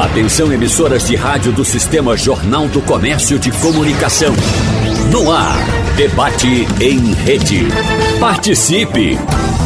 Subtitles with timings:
[0.00, 4.32] Atenção emissoras de rádio do Sistema Jornal do Comércio de Comunicação.
[5.12, 5.58] No ar,
[5.94, 7.66] debate em rede.
[8.18, 9.18] Participe!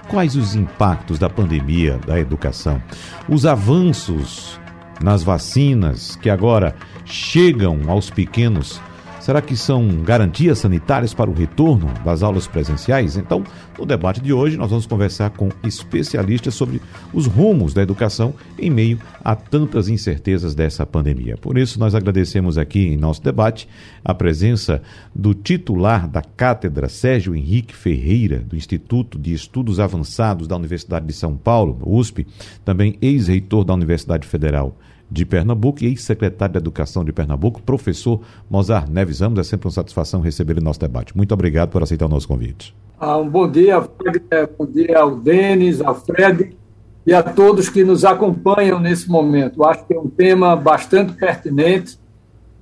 [0.08, 2.82] Quais os impactos da pandemia da educação?
[3.28, 4.58] Os avanços
[5.02, 8.80] nas vacinas que agora chegam aos pequenos
[9.28, 13.14] Será que são garantias sanitárias para o retorno das aulas presenciais?
[13.14, 13.44] Então,
[13.78, 16.80] no debate de hoje, nós vamos conversar com especialistas sobre
[17.12, 21.36] os rumos da educação em meio a tantas incertezas dessa pandemia.
[21.36, 23.68] Por isso, nós agradecemos aqui em nosso debate
[24.02, 24.80] a presença
[25.14, 31.12] do titular da cátedra, Sérgio Henrique Ferreira, do Instituto de Estudos Avançados da Universidade de
[31.12, 32.26] São Paulo, USP,
[32.64, 34.74] também ex-reitor da Universidade Federal
[35.10, 38.20] de Pernambuco e ex-secretário de Educação de Pernambuco, professor
[38.50, 39.38] Mozart Neves Ramos.
[39.38, 41.16] É sempre uma satisfação receber o nosso debate.
[41.16, 42.74] Muito obrigado por aceitar o nosso convite.
[43.00, 44.22] Ah, um bom dia, Fred,
[44.58, 46.56] bom dia ao Denis, ao Fred
[47.06, 49.64] e a todos que nos acompanham nesse momento.
[49.64, 51.98] Acho que é um tema bastante pertinente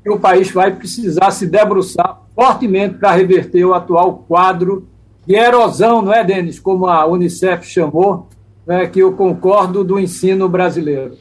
[0.04, 4.86] e o país vai precisar se debruçar fortemente para reverter o atual quadro
[5.26, 8.28] de erosão, não é, Denis, como a Unicef chamou,
[8.64, 11.16] né, que eu concordo, do ensino brasileiro.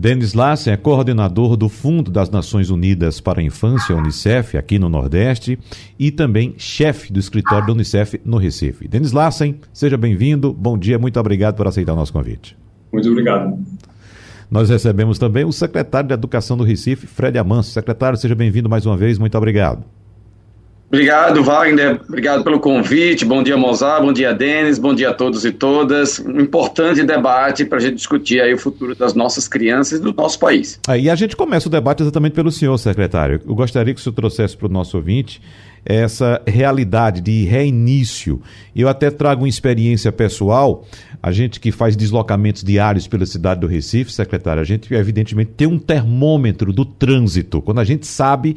[0.00, 4.88] Denis Lassen é coordenador do Fundo das Nações Unidas para a Infância, Unicef, aqui no
[4.88, 5.58] Nordeste,
[5.98, 8.86] e também chefe do escritório da Unicef no Recife.
[8.86, 10.52] Denis Lassen, seja bem-vindo.
[10.52, 12.56] Bom dia, muito obrigado por aceitar o nosso convite.
[12.92, 13.58] Muito obrigado.
[14.48, 17.72] Nós recebemos também o secretário de Educação do Recife, Fred Amanso.
[17.72, 19.84] Secretário, seja bem-vindo mais uma vez, muito obrigado.
[20.88, 22.00] Obrigado, Wagner.
[22.08, 23.22] Obrigado pelo convite.
[23.22, 24.02] Bom dia, Mozart.
[24.02, 24.78] Bom dia, Denis.
[24.78, 26.18] Bom dia a todos e todas.
[26.18, 30.14] Um importante debate para a gente discutir aí o futuro das nossas crianças e do
[30.14, 30.80] nosso país.
[30.88, 33.38] Aí a gente começa o debate exatamente pelo senhor, secretário.
[33.46, 35.42] Eu gostaria que o senhor trouxesse para o nosso ouvinte
[35.84, 38.40] essa realidade de reinício.
[38.74, 40.86] Eu até trago uma experiência pessoal.
[41.22, 45.66] A gente que faz deslocamentos diários pela cidade do Recife, secretário, a gente evidentemente tem
[45.66, 47.60] um termômetro do trânsito.
[47.60, 48.56] Quando a gente sabe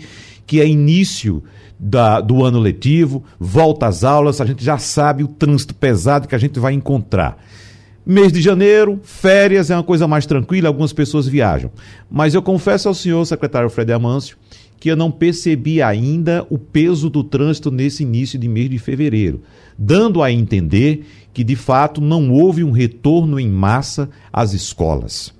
[0.51, 1.41] que é início
[1.79, 6.35] da, do ano letivo, volta às aulas, a gente já sabe o trânsito pesado que
[6.35, 7.41] a gente vai encontrar.
[8.05, 11.71] Mês de janeiro, férias é uma coisa mais tranquila, algumas pessoas viajam.
[12.11, 14.35] Mas eu confesso ao senhor, secretário Fred Amâncio,
[14.77, 19.41] que eu não percebi ainda o peso do trânsito nesse início de mês de fevereiro,
[19.79, 25.33] dando a entender que de fato não houve um retorno em massa às escolas.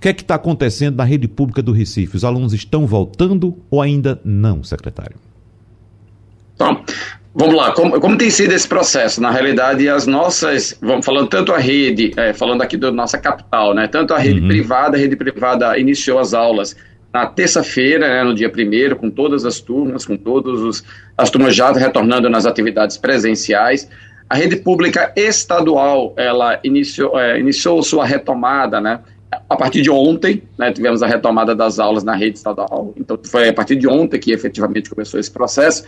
[0.00, 2.16] O que é que está acontecendo na rede pública do Recife?
[2.16, 5.16] Os alunos estão voltando ou ainda não, secretário?
[6.54, 6.82] Então,
[7.34, 9.20] vamos lá, como, como, tem sido esse processo?
[9.20, 13.74] Na realidade, as nossas, vamos falando tanto a rede, é, falando aqui da nossa capital,
[13.74, 13.88] né?
[13.88, 14.48] Tanto a rede uhum.
[14.48, 16.74] privada, a rede privada iniciou as aulas
[17.12, 20.82] na terça-feira, né, no dia primeiro, com todas as turmas, com todas os,
[21.18, 23.86] as turmas já retornando nas atividades presenciais.
[24.30, 29.00] A rede pública estadual, ela iniciou, é, iniciou sua retomada, né?
[29.50, 32.94] A partir de ontem, né, tivemos a retomada das aulas na rede estadual.
[32.96, 35.82] Então, foi a partir de ontem que efetivamente começou esse processo.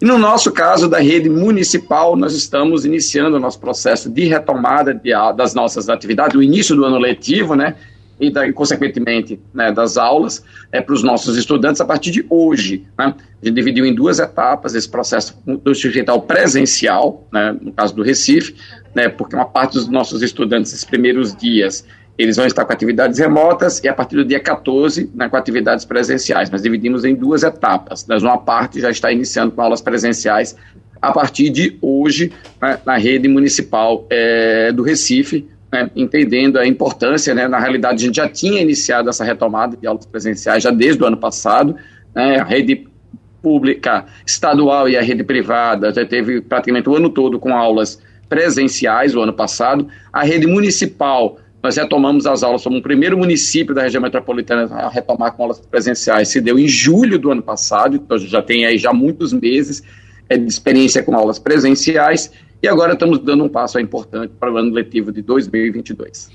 [0.00, 4.94] E no nosso caso da rede municipal, nós estamos iniciando o nosso processo de retomada
[4.94, 7.74] de, das nossas atividades, o início do ano letivo, né?
[8.20, 12.86] E, da, consequentemente, né, das aulas é, para os nossos estudantes a partir de hoje.
[12.96, 13.14] Né?
[13.42, 18.02] A gente dividiu em duas etapas esse processo do digital presencial, né, no caso do
[18.02, 18.54] Recife,
[18.94, 21.82] né, porque uma parte dos nossos estudantes, esses primeiros dias,
[22.22, 25.84] eles vão estar com atividades remotas e a partir do dia 14, né, com atividades
[25.86, 26.50] presenciais.
[26.50, 28.06] Nós dividimos em duas etapas.
[28.06, 30.54] Nós, uma parte já está iniciando com aulas presenciais
[31.00, 32.30] a partir de hoje
[32.60, 38.06] né, na rede municipal é, do Recife, né, entendendo a importância, né, na realidade a
[38.06, 41.74] gente já tinha iniciado essa retomada de aulas presenciais já desde o ano passado,
[42.14, 42.86] né, a rede
[43.40, 49.14] pública estadual e a rede privada já teve praticamente o ano todo com aulas presenciais
[49.14, 53.82] o ano passado, a rede municipal nós retomamos as aulas, somos o primeiro município da
[53.82, 56.28] região metropolitana a retomar com aulas presenciais.
[56.28, 59.82] Se deu em julho do ano passado, então já tem aí já muitos meses
[60.28, 62.30] é, de experiência com aulas presenciais,
[62.62, 66.30] e agora estamos dando um passo importante para o ano letivo de 2022.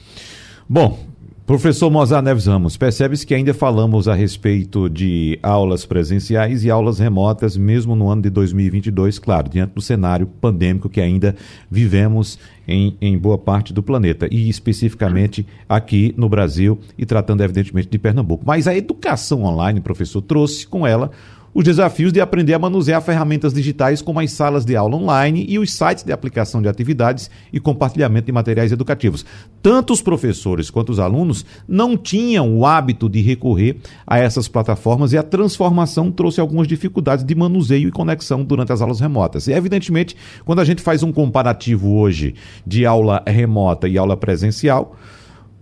[0.67, 0.99] Bom,
[1.45, 6.97] Professor Mozart Neves Ramos, percebe-se que ainda falamos a respeito de aulas presenciais e aulas
[6.97, 11.35] remotas, mesmo no ano de 2022, claro, diante do cenário pandêmico que ainda
[11.69, 17.89] vivemos em, em boa parte do planeta, e especificamente aqui no Brasil e tratando, evidentemente,
[17.89, 18.43] de Pernambuco.
[18.43, 21.11] Mas a educação online, professor, trouxe com ela
[21.55, 25.57] os desafios de aprender a manusear ferramentas digitais como as salas de aula online e
[25.57, 29.25] os sites de aplicação de atividades e compartilhamento de materiais educativos.
[29.61, 35.13] Tanto os professores quanto os alunos não tinham o hábito de recorrer a essas plataformas
[35.13, 39.47] e a transformação trouxe algumas dificuldades de manuseio e conexão durante as aulas remotas.
[39.47, 40.13] E, evidentemente,
[40.43, 42.35] quando a gente faz um comparativo hoje
[42.67, 44.97] de aula remota e aula presencial,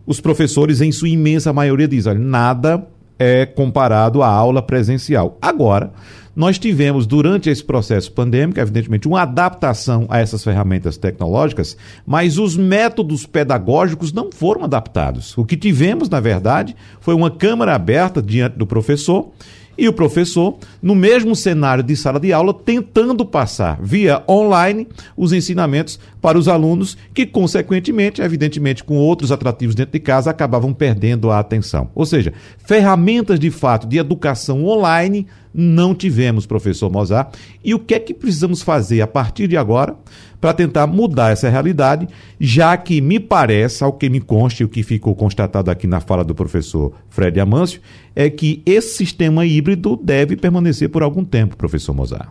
[0.07, 2.87] os professores, em sua imensa maioria, dizem: olha, nada
[3.23, 5.37] é comparado à aula presencial.
[5.41, 5.93] Agora,
[6.35, 12.57] nós tivemos, durante esse processo pandêmico, evidentemente, uma adaptação a essas ferramentas tecnológicas, mas os
[12.57, 15.37] métodos pedagógicos não foram adaptados.
[15.37, 19.31] O que tivemos, na verdade, foi uma câmara aberta diante do professor
[19.77, 24.87] e o professor, no mesmo cenário de sala de aula, tentando passar via online
[25.17, 30.73] os ensinamentos para os alunos que, consequentemente, evidentemente, com outros atrativos dentro de casa, acabavam
[30.73, 31.89] perdendo a atenção.
[31.95, 32.33] Ou seja,
[32.65, 37.35] ferramentas de fato de educação online não tivemos, professor Mozart.
[37.63, 39.95] E o que é que precisamos fazer a partir de agora
[40.41, 42.07] para tentar mudar essa realidade,
[42.39, 45.99] já que me parece, ao que me consta e o que ficou constatado aqui na
[45.99, 47.79] fala do professor Fred Amâncio,
[48.15, 52.29] é que esse sistema híbrido deve permanecer por algum tempo, professor Mozart.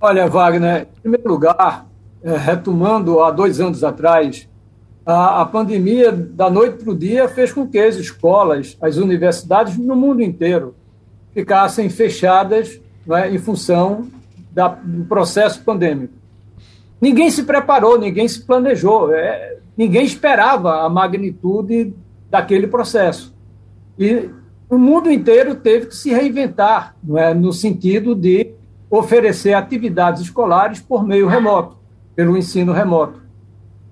[0.00, 1.88] Olha, Wagner, em primeiro lugar,
[2.22, 4.48] é, retomando há dois anos atrás,
[5.10, 9.96] a pandemia, da noite para o dia, fez com que as escolas, as universidades no
[9.96, 10.74] mundo inteiro
[11.34, 14.08] ficassem fechadas né, em função
[14.50, 16.14] da, do processo pandêmico.
[17.00, 21.94] Ninguém se preparou, ninguém se planejou, é, ninguém esperava a magnitude
[22.28, 23.34] daquele processo.
[23.98, 24.28] E
[24.68, 28.52] o mundo inteiro teve que se reinventar, é, no sentido de
[28.90, 31.76] oferecer atividades escolares por meio remoto,
[32.14, 33.20] pelo ensino remoto.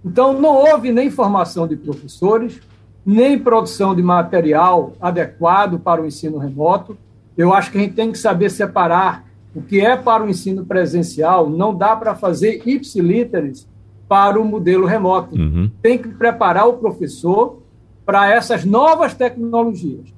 [0.04, 2.60] Então, não houve nem formação de professores,
[3.04, 6.96] nem produção de material adequado para o ensino remoto.
[7.36, 9.24] Eu acho que a gente tem que saber separar
[9.54, 13.66] o que é para o ensino presencial, não dá para fazer ipsilíteres
[14.08, 15.34] para o modelo remoto.
[15.34, 15.70] Uhum.
[15.82, 17.62] Tem que preparar o professor
[18.04, 20.14] para essas novas tecnologias.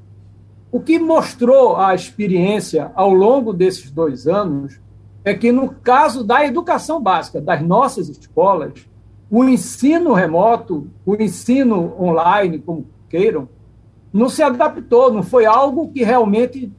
[0.71, 4.79] O que mostrou a experiência ao longo desses dois anos
[5.25, 8.73] é que, no caso da educação básica das nossas escolas,
[9.31, 13.49] o ensino remoto, o ensino online, como queiram,
[14.13, 16.73] não se adaptou, não foi algo que realmente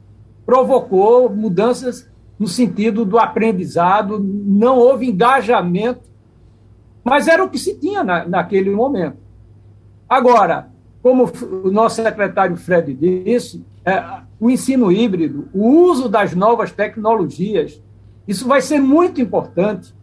[0.44, 2.08] provocou mudanças
[2.38, 6.08] no sentido do aprendizado, não houve engajamento,
[7.04, 9.18] mas era o que se tinha na, naquele momento.
[10.08, 10.70] Agora,
[11.02, 11.30] como
[11.64, 14.02] o nosso secretário Fred disse, é,
[14.38, 17.80] o ensino híbrido, o uso das novas tecnologias,
[18.26, 19.94] isso vai ser muito importante,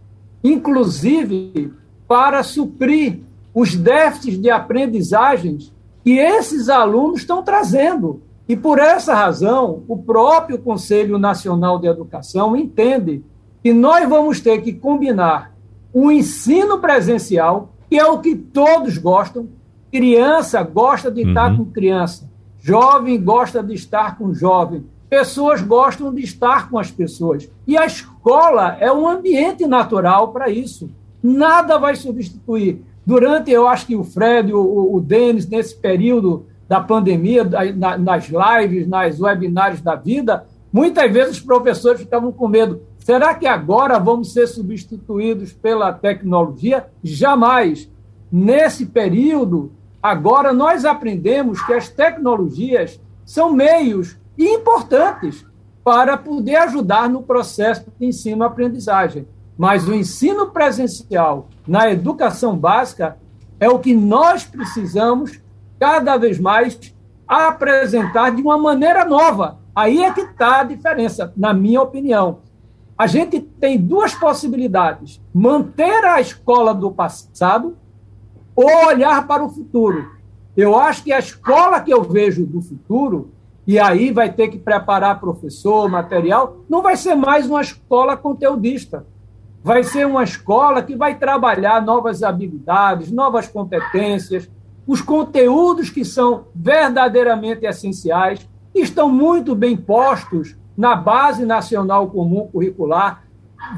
[0.44, 1.74] inclusive
[2.08, 3.22] para suprir
[3.54, 5.74] os déficits de aprendizagens
[6.04, 8.22] que esses alunos estão trazendo.
[8.48, 13.24] E por essa razão, o próprio Conselho Nacional de Educação entende
[13.62, 15.54] que nós vamos ter que combinar
[15.94, 19.50] o ensino presencial, que é o que todos gostam.
[19.92, 21.30] Criança gosta de uhum.
[21.30, 22.30] estar com criança,
[22.60, 27.50] jovem gosta de estar com jovem, pessoas gostam de estar com as pessoas.
[27.66, 30.90] E a escola é um ambiente natural para isso.
[31.22, 32.82] Nada vai substituir.
[33.06, 37.44] Durante, eu acho que o Fred, o, o Denis, nesse período da pandemia,
[37.98, 42.82] nas lives, nas webinários da vida, muitas vezes os professores ficavam com medo.
[43.00, 46.88] Será que agora vamos ser substituídos pela tecnologia?
[47.02, 47.90] Jamais.
[48.30, 49.72] Nesse período,
[50.04, 55.46] agora nós aprendemos que as tecnologias são meios importantes
[55.86, 59.26] para poder ajudar no processo de ensino-aprendizagem.
[59.58, 63.18] Mas o ensino presencial na educação básica
[63.58, 65.40] é o que nós precisamos
[65.80, 66.80] cada vez mais
[67.28, 69.60] apresentar de uma maneira nova.
[69.76, 72.40] Aí é que está a diferença, na minha opinião.
[72.98, 77.78] A gente tem duas possibilidades: manter a escola do passado
[78.56, 80.18] ou olhar para o futuro.
[80.56, 83.30] Eu acho que a escola que eu vejo do futuro,
[83.68, 89.06] e aí vai ter que preparar professor, material, não vai ser mais uma escola conteudista.
[89.64, 94.50] Vai ser uma escola que vai trabalhar novas habilidades, novas competências,
[94.88, 103.24] os conteúdos que são verdadeiramente essenciais estão muito bem postos na Base Nacional Comum Curricular.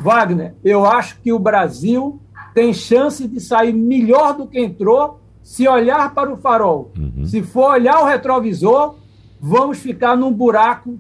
[0.02, 2.22] Wagner, eu acho que o Brasil
[2.54, 7.26] tem chance de sair melhor do que entrou se olhar para o farol, uhum.
[7.26, 8.98] se for olhar o retrovisor,
[9.40, 11.00] vamos ficar num buraco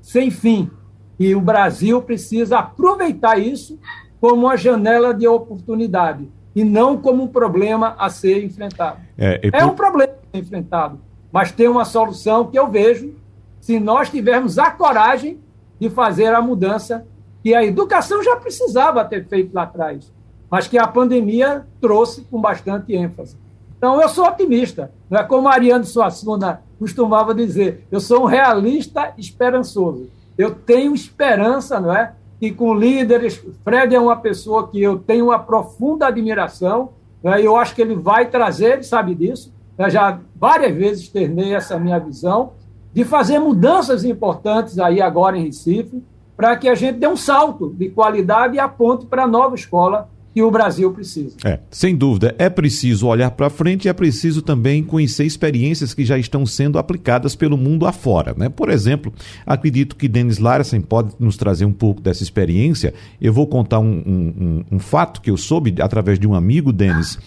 [0.00, 0.70] sem fim.
[1.18, 3.78] E o Brasil precisa aproveitar isso
[4.18, 8.98] como uma janela de oportunidade e não como um problema a ser enfrentado.
[9.16, 13.14] É, é, é um problema a ser enfrentado, mas tem uma solução que eu vejo
[13.60, 15.38] se nós tivermos a coragem
[15.78, 17.06] de fazer a mudança
[17.42, 20.12] que a educação já precisava ter feito lá atrás,
[20.50, 23.36] mas que a pandemia trouxe com bastante ênfase.
[23.76, 24.92] Então, eu sou otimista.
[25.10, 30.08] Não é como Mariano Suassuna costumava dizer, eu sou um realista esperançoso.
[30.38, 32.14] Eu tenho esperança, não é?
[32.42, 36.88] E com líderes, Fred é uma pessoa que eu tenho uma profunda admiração,
[37.22, 37.40] é?
[37.40, 41.78] eu acho que ele vai trazer, ele sabe disso, eu já várias vezes externei essa
[41.78, 42.54] minha visão,
[42.92, 46.02] de fazer mudanças importantes aí agora em Recife,
[46.36, 50.10] para que a gente dê um salto de qualidade e aponte para a nova escola
[50.32, 51.36] que o Brasil precisa.
[51.44, 56.04] É, sem dúvida, é preciso olhar para frente e é preciso também conhecer experiências que
[56.04, 58.34] já estão sendo aplicadas pelo mundo afora.
[58.36, 58.48] Né?
[58.48, 59.12] Por exemplo,
[59.46, 62.94] acredito que Denis Larsen pode nos trazer um pouco dessa experiência.
[63.20, 67.18] Eu vou contar um, um, um fato que eu soube através de um amigo, Denis.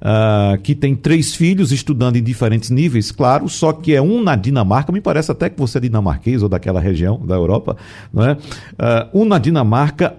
[0.00, 4.34] Uh, que tem três filhos estudando em diferentes níveis, claro, só que é um na
[4.34, 7.76] Dinamarca, me parece até que você é dinamarquês ou daquela região da Europa,
[8.10, 8.32] não é?
[8.32, 10.16] Uh, um na Dinamarca,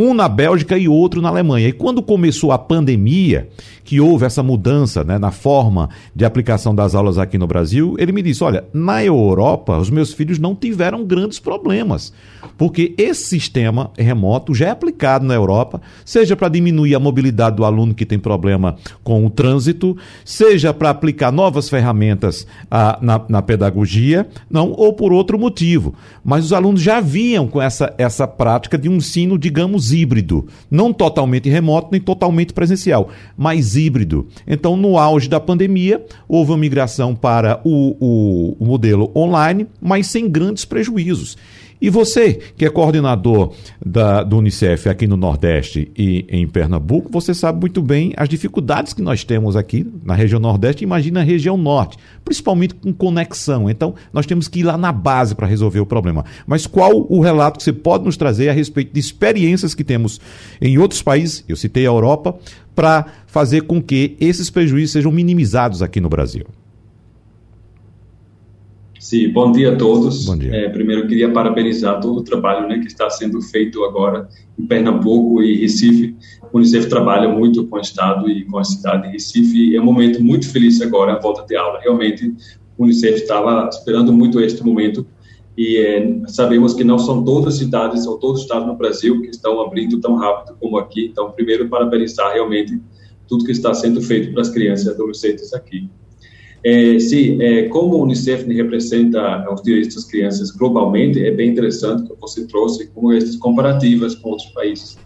[0.00, 1.68] um na Bélgica e outro na Alemanha.
[1.68, 3.48] E quando começou a pandemia,
[3.90, 8.12] que houve essa mudança né, na forma de aplicação das aulas aqui no Brasil, ele
[8.12, 12.12] me disse: olha, na Europa, os meus filhos não tiveram grandes problemas,
[12.56, 17.64] porque esse sistema remoto já é aplicado na Europa, seja para diminuir a mobilidade do
[17.64, 23.42] aluno que tem problema com o trânsito, seja para aplicar novas ferramentas ah, na, na
[23.42, 25.94] pedagogia, não, ou por outro motivo.
[26.24, 30.92] Mas os alunos já vinham com essa, essa prática de um ensino, digamos, híbrido, não
[30.92, 34.26] totalmente remoto nem totalmente presencial, mas híbrido.
[34.46, 40.06] Então, no auge da pandemia, houve uma migração para o, o, o modelo online, mas
[40.06, 41.36] sem grandes prejuízos.
[41.80, 47.32] E você, que é coordenador da, do Unicef aqui no Nordeste e em Pernambuco, você
[47.32, 51.56] sabe muito bem as dificuldades que nós temos aqui na região Nordeste, imagina a região
[51.56, 53.70] Norte, principalmente com conexão.
[53.70, 56.24] Então, nós temos que ir lá na base para resolver o problema.
[56.46, 60.20] Mas qual o relato que você pode nos trazer a respeito de experiências que temos
[60.60, 62.38] em outros países, eu citei a Europa,
[62.74, 66.44] para fazer com que esses prejuízos sejam minimizados aqui no Brasil?
[69.00, 70.26] Sim, bom dia a todos.
[70.26, 70.54] Bom dia.
[70.54, 74.28] É, primeiro, queria parabenizar todo o trabalho né, que está sendo feito agora
[74.58, 76.14] em Pernambuco e Recife.
[76.52, 79.74] O Unicef trabalha muito com o Estado e com a cidade de Recife.
[79.74, 81.80] É um momento muito feliz agora, a volta de aula.
[81.80, 82.34] Realmente,
[82.76, 85.06] o Unicef estava esperando muito este momento
[85.56, 89.22] e é, sabemos que não são todas as cidades ou todos os estados no Brasil
[89.22, 91.06] que estão abrindo tão rápido como aqui.
[91.06, 92.78] Então, primeiro, parabenizar realmente
[93.26, 95.88] tudo que está sendo feito para as crianças e adolescentes aqui.
[96.62, 102.02] É, sim, é, como o Unicef representa os direitos das crianças globalmente, é bem interessante
[102.02, 104.98] que você trouxe como essas comparativas com outros países.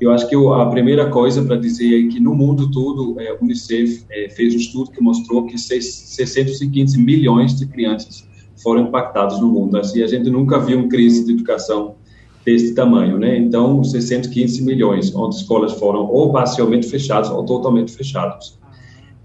[0.00, 3.38] Eu acho que a primeira coisa para dizer é que no mundo todo, é, o
[3.42, 8.24] Unicef é, fez um estudo que mostrou que 615 milhões de crianças
[8.62, 9.76] foram impactados no mundo.
[9.76, 11.96] Assim, a gente nunca viu uma crise de educação
[12.44, 13.38] desse tamanho, né?
[13.38, 18.58] Então, 615 milhões, onde escolas foram ou parcialmente fechadas ou totalmente fechadas.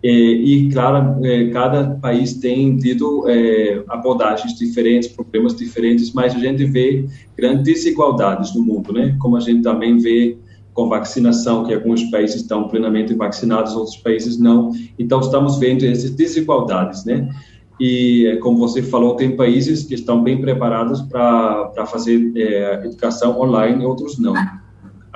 [0.04, 6.39] É, e, claro, é, cada país tem tido é, abordagens diferentes, problemas diferentes, mas a
[6.39, 9.16] gente vê grandes desigualdades no mundo, né?
[9.20, 10.38] Como a gente também vê
[10.74, 14.72] com vacinação, que alguns países estão plenamente vacinados, outros países não.
[15.00, 17.27] Então, estamos vendo essas desigualdades, né?
[17.80, 23.84] E, como você falou, tem países que estão bem preparados para fazer é, educação online,
[23.84, 24.36] outros não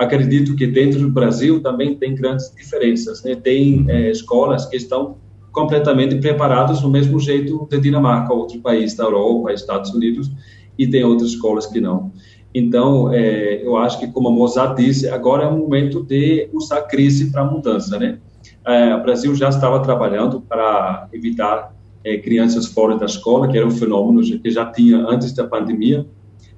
[0.02, 3.24] acredito que dentro do Brasil também tem grandes diferenças.
[3.24, 3.36] Né?
[3.36, 5.18] Tem é, escolas que estão
[5.52, 10.32] completamente preparadas do mesmo jeito de Dinamarca, outro país da Europa, Estados Unidos,
[10.78, 12.12] e tem outras escolas que não.
[12.54, 16.80] Então, é, eu acho que, como a Mozart disse, agora é o momento de usar
[16.80, 18.20] a crise para mudança, né?
[18.66, 23.66] É, o Brasil já estava trabalhando para evitar é, crianças fora da escola, que era
[23.66, 26.06] um fenômeno que já tinha antes da pandemia,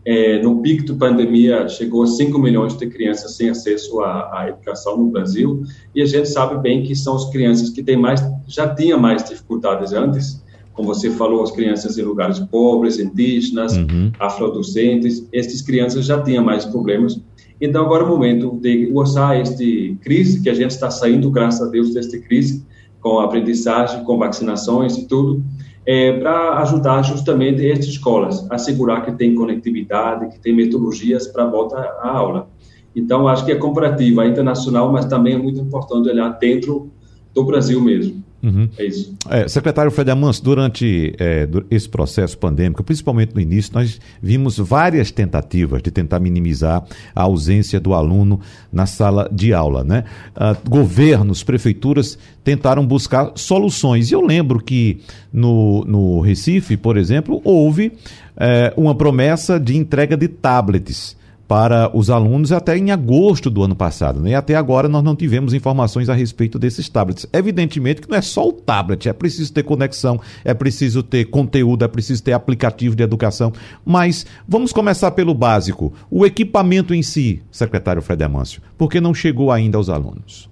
[0.06, 4.50] é, no pico da pandemia, chegou a 5 milhões de crianças sem acesso à, à,
[4.50, 5.64] educação no Brasil,
[5.96, 9.24] e a gente sabe bem que são as crianças que têm mais, já tinham mais
[9.24, 10.44] dificuldades antes,
[10.74, 14.12] como você falou, as crianças em lugares pobres, indígenas, uhum.
[14.20, 17.22] afrodescendentes, essas crianças já tinham mais problemas.
[17.62, 21.66] Então, agora é o momento de usar este crise, que a gente está saindo, graças
[21.66, 22.66] a Deus, desta crise,
[23.00, 25.44] com aprendizagem, com vacinações e tudo,
[25.86, 31.78] é, para ajudar justamente estas escolas assegurar que tem conectividade, que tem metodologias para volta
[31.78, 32.48] à aula.
[32.96, 36.92] Então, acho que é comparativa, internacional, mas também é muito importante olhar dentro
[37.34, 38.24] do Brasil mesmo.
[38.44, 38.68] Uhum.
[38.78, 39.16] É isso.
[39.30, 45.12] É, secretário Fred Amanso, durante é, esse processo pandêmico, principalmente no início, nós vimos várias
[45.12, 46.84] tentativas de tentar minimizar
[47.16, 49.82] a ausência do aluno na sala de aula.
[49.86, 50.04] Né?
[50.36, 54.12] Uh, governos, prefeituras tentaram buscar soluções.
[54.12, 55.00] E eu lembro que
[55.32, 57.94] no, no Recife, por exemplo, houve
[58.36, 61.16] é, uma promessa de entrega de tablets
[61.48, 64.20] para os alunos até em agosto do ano passado.
[64.20, 64.32] Né?
[64.32, 67.26] E até agora nós não tivemos informações a respeito desses tablets.
[67.34, 71.84] Evidentemente que não é só o tablet, é preciso ter conexão, é preciso ter conteúdo,
[71.84, 73.52] é preciso ter aplicativo de educação.
[73.86, 75.94] Mas vamos começar pelo básico.
[76.10, 80.50] O equipamento em si, secretário Fred Amâncio, porque não chegou ainda aos alunos?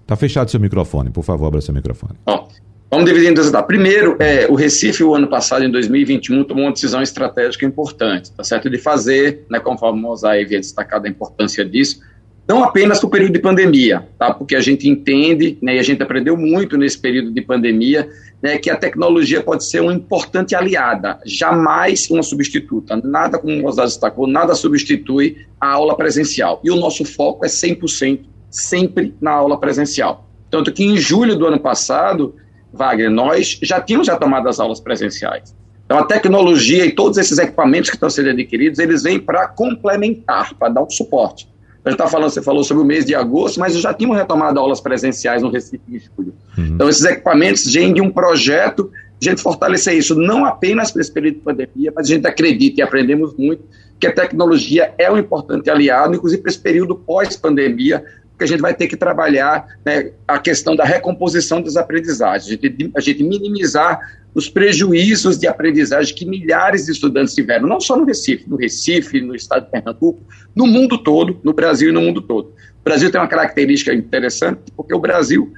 [0.00, 2.14] Está fechado seu microfone, por favor, abra seu microfone.
[2.26, 2.48] Oh.
[2.90, 3.66] Vamos dividir em duas etapas.
[3.66, 8.42] Primeiro, é, o Recife, o ano passado, em 2021, tomou uma decisão estratégica importante, tá
[8.42, 8.70] certo?
[8.70, 12.00] De fazer, né, conforme o Mosai havia destacado a importância disso,
[12.48, 14.32] não apenas para o período de pandemia, tá?
[14.32, 18.08] Porque a gente entende, né, e a gente aprendeu muito nesse período de pandemia,
[18.42, 22.96] né, que a tecnologia pode ser uma importante aliada, jamais uma substituta.
[23.04, 26.58] Nada, como o Mosai destacou, nada substitui a aula presencial.
[26.64, 30.26] E o nosso foco é 100% sempre na aula presencial.
[30.50, 32.34] Tanto que em julho do ano passado,
[32.72, 35.54] Wagner, nós já tínhamos retomado as aulas presenciais.
[35.84, 40.54] Então, a tecnologia e todos esses equipamentos que estão sendo adquiridos, eles vêm para complementar,
[40.54, 41.48] para dar um suporte.
[41.82, 44.60] A gente está falando, você falou sobre o mês de agosto, mas já tínhamos retomado
[44.60, 46.34] aulas presenciais no Recife em julho.
[46.58, 46.66] Uhum.
[46.74, 51.00] Então, esses equipamentos vêm de um projeto de a gente fortalecer isso, não apenas para
[51.00, 53.64] esse período de pandemia, mas a gente acredita e aprendemos muito
[53.98, 58.04] que a tecnologia é um importante aliado, inclusive para esse período pós-pandemia,
[58.38, 62.92] porque a gente vai ter que trabalhar né, a questão da recomposição das aprendizagens, gente,
[62.94, 63.98] a gente minimizar
[64.32, 69.20] os prejuízos de aprendizagem que milhares de estudantes tiveram, não só no Recife, no Recife,
[69.20, 70.22] no estado de Pernambuco,
[70.54, 72.50] no mundo todo, no Brasil e no mundo todo.
[72.80, 75.52] O Brasil tem uma característica interessante, porque o Brasil,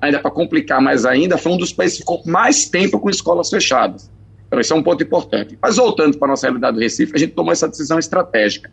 [0.00, 3.50] ainda para complicar mais ainda, foi um dos países que ficou mais tempo com escolas
[3.50, 4.08] fechadas.
[4.46, 5.58] Então, isso é um ponto importante.
[5.60, 8.70] Mas voltando para a nossa realidade do Recife, a gente tomou essa decisão estratégica.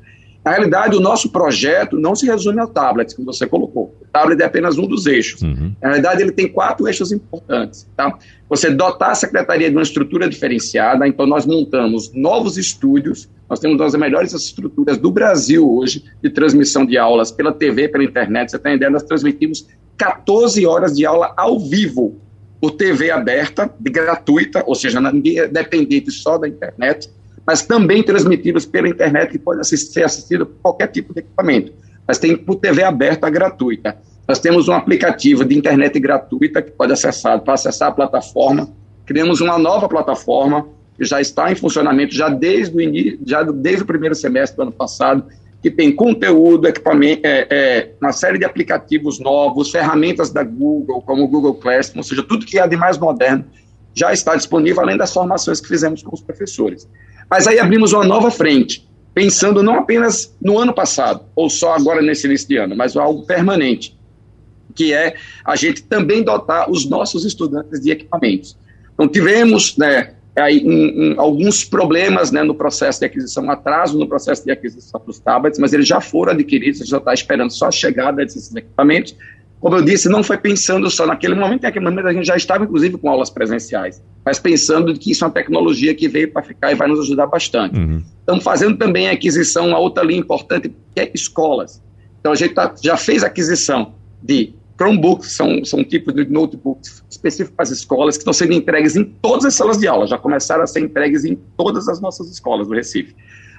[0.47, 3.93] Na realidade, o nosso projeto não se resume ao tablet, que você colocou.
[4.01, 5.41] O tablet é apenas um dos eixos.
[5.41, 5.75] Uhum.
[5.81, 7.85] Na realidade, ele tem quatro eixos importantes.
[7.97, 8.17] Tá?
[8.47, 13.75] Você dotar a secretaria de uma estrutura diferenciada, então nós montamos novos estúdios, nós temos
[13.75, 18.49] uma das melhores estruturas do Brasil hoje de transmissão de aulas pela TV, pela internet.
[18.49, 22.21] Você tem ideia, nós transmitimos 14 horas de aula ao vivo
[22.61, 27.09] por TV aberta, gratuita, ou seja, ninguém é dependente só da internet
[27.47, 31.71] mas também transmitidos pela internet que pode assistir, ser assistido por qualquer tipo de equipamento.
[32.05, 33.97] Mas tem por TV aberta gratuita.
[34.27, 38.69] Nós temos um aplicativo de internet gratuita que pode acessar, para acessar a plataforma.
[39.05, 43.83] Criamos uma nova plataforma que já está em funcionamento já desde o início, já desde
[43.83, 45.23] o primeiro semestre do ano passado,
[45.61, 51.23] que tem conteúdo, equipamento, é, é, uma série de aplicativos novos, ferramentas da Google, como
[51.23, 53.45] o Google Classroom, ou seja, tudo que há de mais moderno
[53.93, 56.87] já está disponível, além das formações que fizemos com os professores.
[57.29, 62.01] Mas aí abrimos uma nova frente, pensando não apenas no ano passado, ou só agora
[62.01, 63.97] nesse início de ano, mas algo permanente,
[64.75, 68.55] que é a gente também dotar os nossos estudantes de equipamentos.
[68.93, 73.97] Então, tivemos né, aí, um, um, alguns problemas né, no processo de aquisição, um atraso
[73.97, 77.67] no processo de aquisição dos tablets, mas eles já foram adquiridos, já está esperando só
[77.67, 79.15] a chegada desses equipamentos,
[79.59, 82.63] como eu disse, não foi pensando só naquele momento, naquele momento a gente já estava,
[82.63, 86.71] inclusive, com aulas presenciais, mas pensando que isso é uma tecnologia que veio para ficar
[86.71, 87.77] e vai nos ajudar bastante.
[87.77, 88.03] Uhum.
[88.19, 91.81] Estamos fazendo também a aquisição, uma outra linha importante, que é escolas.
[92.19, 97.55] Então, a gente tá, já fez aquisição de Chromebooks, são, são tipos de notebooks específicos
[97.55, 100.63] para as escolas, que estão sendo entregues em todas as salas de aula, já começaram
[100.63, 103.15] a ser entregues em todas as nossas escolas do Recife.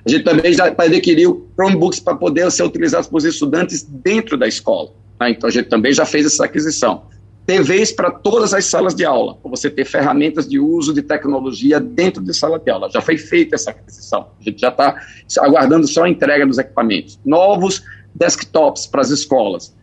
[0.06, 4.90] A gente também já adquiriu Chromebooks para poder ser utilizados pelos estudantes dentro da escola.
[5.20, 5.30] Né?
[5.30, 7.06] Então, a gente também já fez essa aquisição.
[7.46, 11.80] TVs para todas as salas de aula, para você ter ferramentas de uso de tecnologia
[11.80, 12.90] dentro de sala de aula.
[12.90, 14.28] Já foi feita essa aquisição.
[14.38, 15.00] A gente já está
[15.38, 17.18] aguardando só a entrega dos equipamentos.
[17.24, 17.82] Novos
[18.14, 19.74] desktops para as escolas.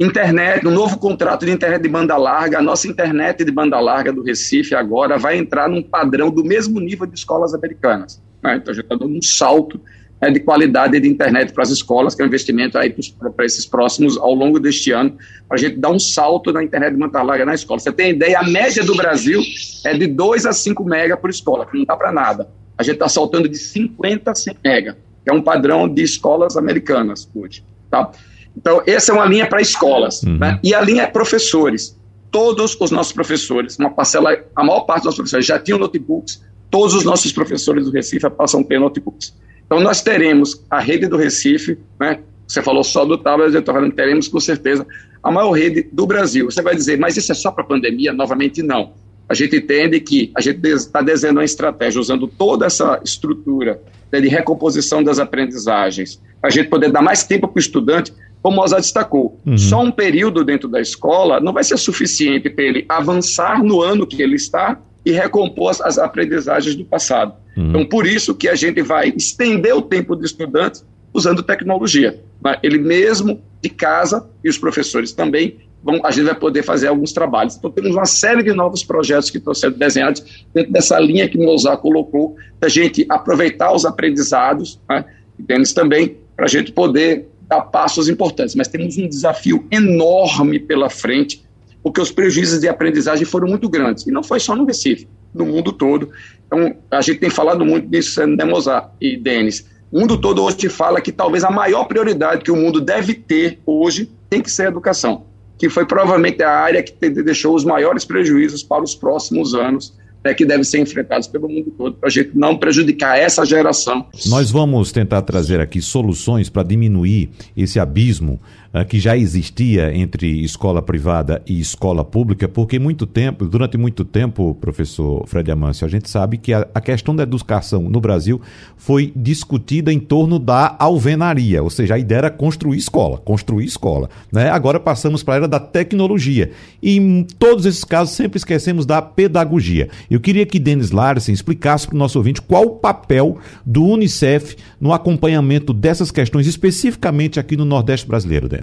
[0.00, 2.58] Internet, um novo contrato de internet de banda larga.
[2.58, 6.80] A nossa internet de banda larga do Recife agora vai entrar num padrão do mesmo
[6.80, 8.20] nível de escolas americanas.
[8.42, 8.56] Né?
[8.56, 9.80] Então, a gente está dando um salto
[10.20, 12.94] é, de qualidade de internet para as escolas, que é um investimento aí
[13.34, 16.92] para esses próximos ao longo deste ano, para a gente dar um salto na internet
[16.92, 17.78] de manta larga na escola.
[17.78, 19.40] Você tem ideia, a média do Brasil
[19.84, 22.48] é de 2 a 5 mega por escola, que não dá para nada.
[22.76, 26.56] A gente está saltando de 50 a 100 mega, que é um padrão de escolas
[26.56, 27.64] americanas hoje.
[27.90, 28.10] Tá?
[28.56, 30.22] Então, essa é uma linha para escolas.
[30.22, 30.38] Uhum.
[30.38, 30.58] Né?
[30.64, 31.96] E a linha é professores.
[32.30, 36.42] Todos os nossos professores, uma parcela, a maior parte dos nossos professores já tinham notebooks,
[36.70, 39.32] todos os nossos professores do Recife passam a ter notebooks.
[39.68, 43.74] Então, nós teremos a rede do Recife, né, Você falou só do tablet, eu estou
[43.74, 44.86] falando teremos com certeza
[45.22, 46.50] a maior rede do Brasil.
[46.50, 48.12] Você vai dizer, mas isso é só para a pandemia?
[48.14, 48.94] Novamente, não.
[49.28, 53.78] A gente entende que a gente está desenhando uma estratégia usando toda essa estrutura
[54.10, 58.10] né, de recomposição das aprendizagens, para a gente poder dar mais tempo para o estudante,
[58.40, 59.38] como o Mozart destacou.
[59.44, 59.58] Uhum.
[59.58, 64.06] Só um período dentro da escola não vai ser suficiente para ele avançar no ano
[64.06, 67.32] que ele está e recompor as aprendizagens do passado.
[67.56, 67.70] Uhum.
[67.70, 70.82] Então, por isso que a gente vai estender o tempo do estudante
[71.14, 72.22] usando tecnologia.
[72.44, 72.58] Né?
[72.62, 77.10] Ele mesmo de casa e os professores também vão, a gente vai poder fazer alguns
[77.10, 77.56] trabalhos.
[77.56, 81.38] Então temos uma série de novos projetos que estão sendo desenhados dentro dessa linha que
[81.38, 85.06] o Mozart colocou, da gente aproveitar os aprendizados, né?
[85.38, 88.54] e temos também para a gente poder dar passos importantes.
[88.54, 91.47] Mas temos um desafio enorme pela frente,
[91.82, 94.06] porque os prejuízos de aprendizagem foram muito grandes.
[94.06, 96.10] E não foi só no Recife, no mundo todo.
[96.46, 99.66] Então, a gente tem falado muito disso, né, Mozart e Denis.
[99.90, 103.58] O mundo todo hoje fala que talvez a maior prioridade que o mundo deve ter
[103.64, 105.24] hoje tem que ser a educação,
[105.56, 110.34] que foi provavelmente a área que deixou os maiores prejuízos para os próximos anos né,
[110.34, 114.06] que devem ser enfrentados pelo mundo todo, para a gente não prejudicar essa geração.
[114.26, 118.40] Nós vamos tentar trazer aqui soluções para diminuir esse abismo
[118.86, 124.54] que já existia entre escola privada e escola pública, porque muito tempo, durante muito tempo,
[124.54, 128.40] professor Fred Amâncio, a gente sabe que a, a questão da educação no Brasil
[128.76, 134.10] foi discutida em torno da alvenaria, ou seja, a ideia era construir escola, construir escola.
[134.32, 134.50] Né?
[134.50, 136.50] Agora passamos para a era da tecnologia.
[136.82, 139.88] E em todos esses casos sempre esquecemos da pedagogia.
[140.10, 144.56] Eu queria que Denis Larsen explicasse para o nosso ouvinte qual o papel do Unicef
[144.80, 148.57] no acompanhamento dessas questões, especificamente aqui no Nordeste brasileiro, Denis.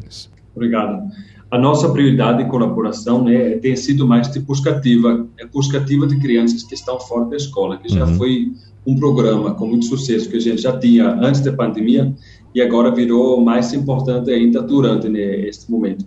[0.56, 1.10] Obrigado.
[1.52, 6.64] A nossa prioridade de colaboração né, tem sido mais de buscativa, é buscativa de crianças
[6.64, 8.16] que estão fora da escola, que já uhum.
[8.16, 8.52] foi
[8.86, 12.14] um programa com muito sucesso que a gente já tinha antes da pandemia
[12.54, 16.06] e agora virou mais importante ainda durante né, este momento.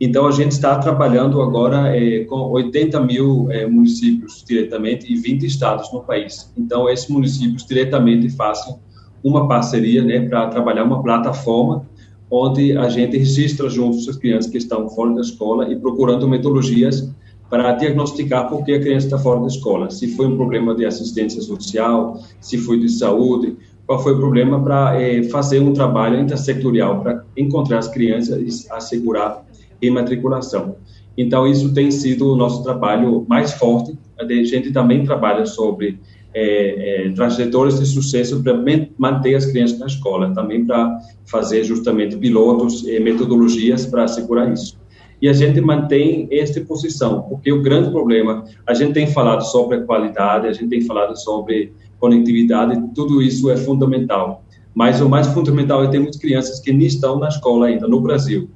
[0.00, 5.44] Então, a gente está trabalhando agora é, com 80 mil é, municípios diretamente e 20
[5.44, 6.52] estados no país.
[6.56, 8.76] Então, esses municípios diretamente fazem
[9.24, 11.84] uma parceria né, para trabalhar uma plataforma
[12.30, 17.10] onde a gente registra juntos as crianças que estão fora da escola e procurando metodologias
[17.48, 19.90] para diagnosticar por que a criança está fora da escola.
[19.90, 24.62] Se foi um problema de assistência social, se foi de saúde, qual foi o problema
[24.62, 29.46] para é, fazer um trabalho intersectorial para encontrar as crianças e assegurar
[29.80, 30.76] e matriculação.
[31.16, 33.98] Então, isso tem sido o nosso trabalho mais forte.
[34.20, 35.98] A gente também trabalha sobre
[36.34, 38.54] é, é, trajetórias de sucesso para
[38.98, 44.78] manter as crianças na escola, também para fazer justamente pilotos e metodologias para assegurar isso.
[45.20, 49.78] E a gente mantém esta posição, porque o grande problema, a gente tem falado sobre
[49.78, 54.44] a qualidade, a gente tem falado sobre conectividade, tudo isso é fundamental.
[54.72, 58.00] Mas o mais fundamental é ter muitas crianças que nem estão na escola ainda, no
[58.00, 58.48] Brasil.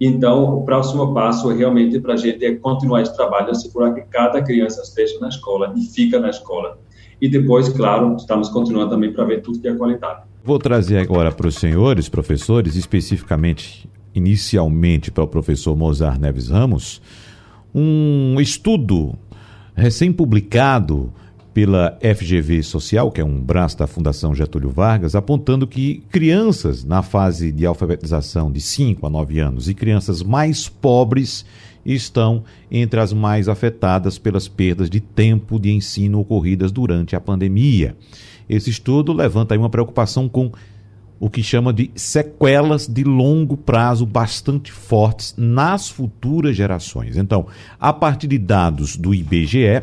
[0.00, 4.02] Então, o próximo passo é realmente para a gente é continuar esse trabalho, assegurar que
[4.02, 6.78] cada criança esteja na escola e fica na escola.
[7.20, 10.22] E depois, claro, estamos continuando também para ver tudo que é qualidade.
[10.44, 17.02] Vou trazer agora para os senhores professores, especificamente, inicialmente para o professor Mozart Neves Ramos,
[17.74, 19.14] um estudo
[19.74, 21.12] recém-publicado
[21.52, 27.02] pela FGV Social, que é um braço da Fundação Getúlio Vargas, apontando que crianças na
[27.02, 31.44] fase de alfabetização de 5 a 9 anos e crianças mais pobres
[31.94, 37.96] estão entre as mais afetadas pelas perdas de tempo de ensino ocorridas durante a pandemia.
[38.48, 40.52] Esse estudo levanta uma preocupação com
[41.20, 47.16] o que chama de sequelas de longo prazo bastante fortes nas futuras gerações.
[47.16, 47.46] Então,
[47.80, 49.82] a partir de dados do IBGE,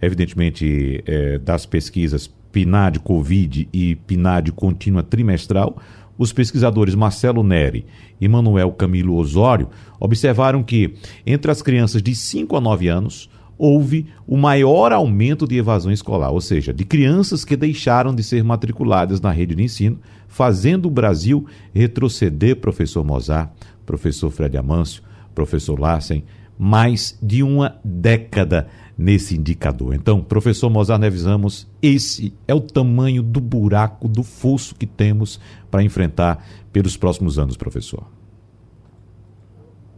[0.00, 5.76] evidentemente, é, das pesquisas PNAD Covid e PNAD contínua trimestral,
[6.20, 7.86] os pesquisadores Marcelo Neri
[8.20, 10.92] e Manuel Camilo Osório observaram que,
[11.26, 16.30] entre as crianças de 5 a 9 anos, houve o maior aumento de evasão escolar,
[16.30, 20.90] ou seja, de crianças que deixaram de ser matriculadas na rede de ensino, fazendo o
[20.90, 23.50] Brasil retroceder, professor Mozart,
[23.86, 25.02] professor Fred Amâncio,
[25.34, 26.22] professor Larsen,
[26.58, 29.94] mais de uma década nesse indicador.
[29.94, 35.40] Então, professor Mozart Neves Ramos, esse é o tamanho do buraco, do fosso que temos
[35.70, 38.04] para enfrentar pelos próximos anos, professor.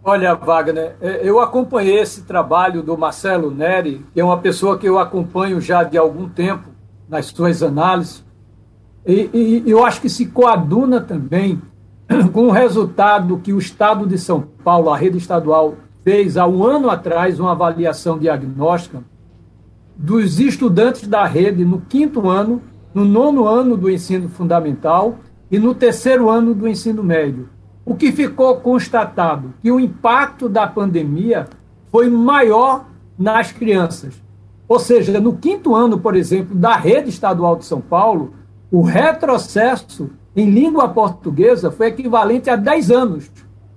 [0.04, 4.88] Olha, Wagner, é, eu acompanhei esse trabalho do Marcelo Neri, que é uma pessoa que
[4.88, 6.70] eu acompanho já de algum tempo
[7.08, 8.24] nas suas análises,
[9.06, 11.60] e, e eu acho que se coaduna também
[12.32, 16.64] com o resultado que o Estado de São Paulo, a rede estadual fez há um
[16.64, 19.02] ano atrás uma avaliação diagnóstica
[19.96, 22.60] dos estudantes da rede no quinto ano,
[22.92, 25.18] no nono ano do ensino fundamental
[25.50, 27.48] e no terceiro ano do ensino médio.
[27.84, 29.54] o que ficou constatado?
[29.60, 31.48] Que o impacto da pandemia
[31.90, 32.86] foi maior
[33.18, 34.22] nas crianças.
[34.68, 38.34] Ou seja, no quinto ano, por exemplo, da rede estadual de São Paulo,
[38.70, 43.30] o retrocesso em língua portuguesa foi equivalente a 10 anos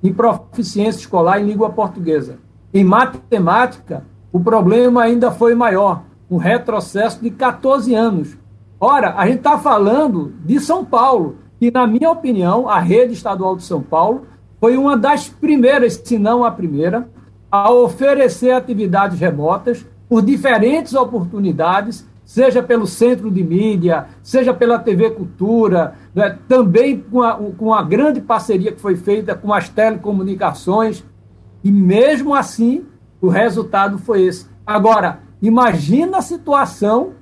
[0.08, 2.38] em proficiência escolar em língua portuguesa.
[2.74, 8.38] Em matemática, o problema ainda foi maior, um retrocesso de 14 anos.
[8.80, 13.56] Ora, a gente está falando de São Paulo, que, na minha opinião, a rede estadual
[13.56, 14.28] de São Paulo
[14.60, 17.10] foi uma das primeiras, se não a primeira,
[17.50, 25.12] a oferecer atividades remotas por diferentes oportunidades, seja pelo centro de mídia, seja pela TV
[25.12, 31.06] Cultura, né, também com a, com a grande parceria que foi feita com as telecomunicações,
[31.64, 32.86] e mesmo assim
[33.22, 34.48] o resultado foi esse.
[34.66, 37.14] Agora, imagina a situação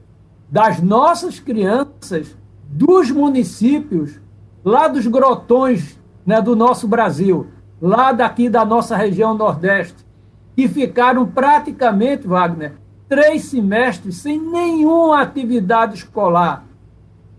[0.49, 2.35] das nossas crianças
[2.69, 4.19] dos municípios
[4.63, 7.47] lá dos grotões né, do nosso Brasil,
[7.81, 10.05] lá daqui da nossa região Nordeste,
[10.55, 12.73] que ficaram praticamente, Wagner,
[13.13, 16.65] três semestres sem nenhuma atividade escolar.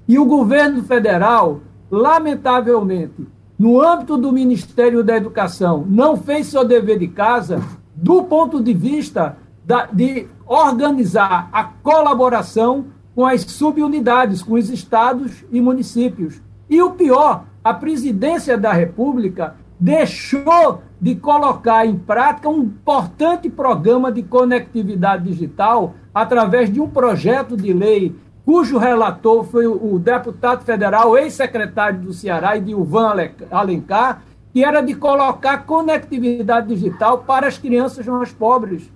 [0.06, 3.26] E o governo federal, lamentavelmente,
[3.58, 7.60] no âmbito do Ministério da Educação, não fez seu dever de casa
[7.92, 15.44] do ponto de vista da, de organizar a colaboração com as subunidades, com os estados
[15.50, 16.40] e municípios.
[16.70, 24.10] E o pior, a presidência da República deixou de colocar em prática um importante programa
[24.10, 31.14] de conectividade digital através de um projeto de lei cujo relator foi o deputado federal,
[31.18, 33.12] ex-secretário do Ceará, Edilvan
[33.50, 38.90] Alencar, que era de colocar conectividade digital para as crianças mais pobres.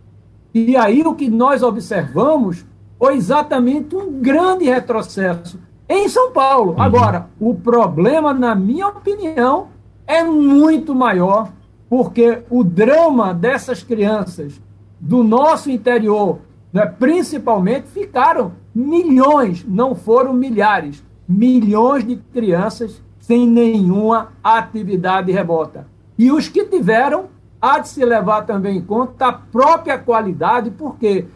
[0.55, 2.65] E aí o que nós observamos
[2.99, 6.73] foi exatamente um grande retrocesso em São Paulo.
[6.73, 6.81] Uhum.
[6.81, 9.69] Agora, o problema, na minha opinião,
[10.07, 11.51] é muito maior,
[11.89, 14.61] porque o drama dessas crianças
[15.01, 16.41] do nosso interior,
[16.73, 25.87] né, principalmente, ficaram milhões, não foram milhares, milhões de crianças sem nenhuma atividade remota.
[26.19, 27.27] E os que tiveram,
[27.61, 31.27] há de se levar também em conta a própria qualidade, porque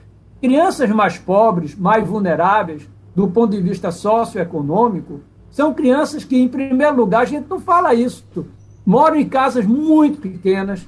[0.41, 6.97] crianças mais pobres, mais vulneráveis, do ponto de vista socioeconômico, são crianças que, em primeiro
[6.97, 8.25] lugar, a gente não fala isso,
[8.85, 10.87] moram em casas muito pequenas,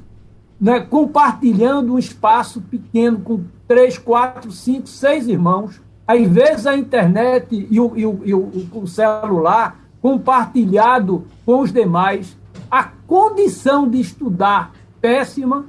[0.60, 5.80] né, compartilhando um espaço pequeno com três, quatro, cinco, seis irmãos.
[6.06, 12.36] Às vezes a internet e o, e o, e o, celular compartilhado com os demais,
[12.70, 15.64] a condição de estudar péssima.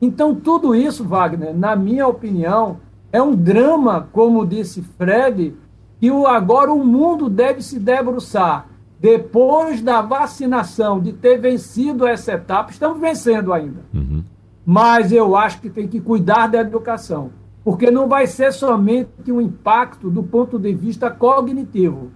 [0.00, 2.78] Então, tudo isso, Wagner, na minha opinião,
[3.12, 5.54] é um drama, como disse Fred,
[6.00, 8.66] que agora o mundo deve se debruçar.
[8.98, 13.84] Depois da vacinação, de ter vencido essa etapa, estamos vencendo ainda.
[13.92, 14.24] Uhum.
[14.64, 17.30] Mas eu acho que tem que cuidar da educação,
[17.62, 22.10] porque não vai ser somente um impacto do ponto de vista cognitivo.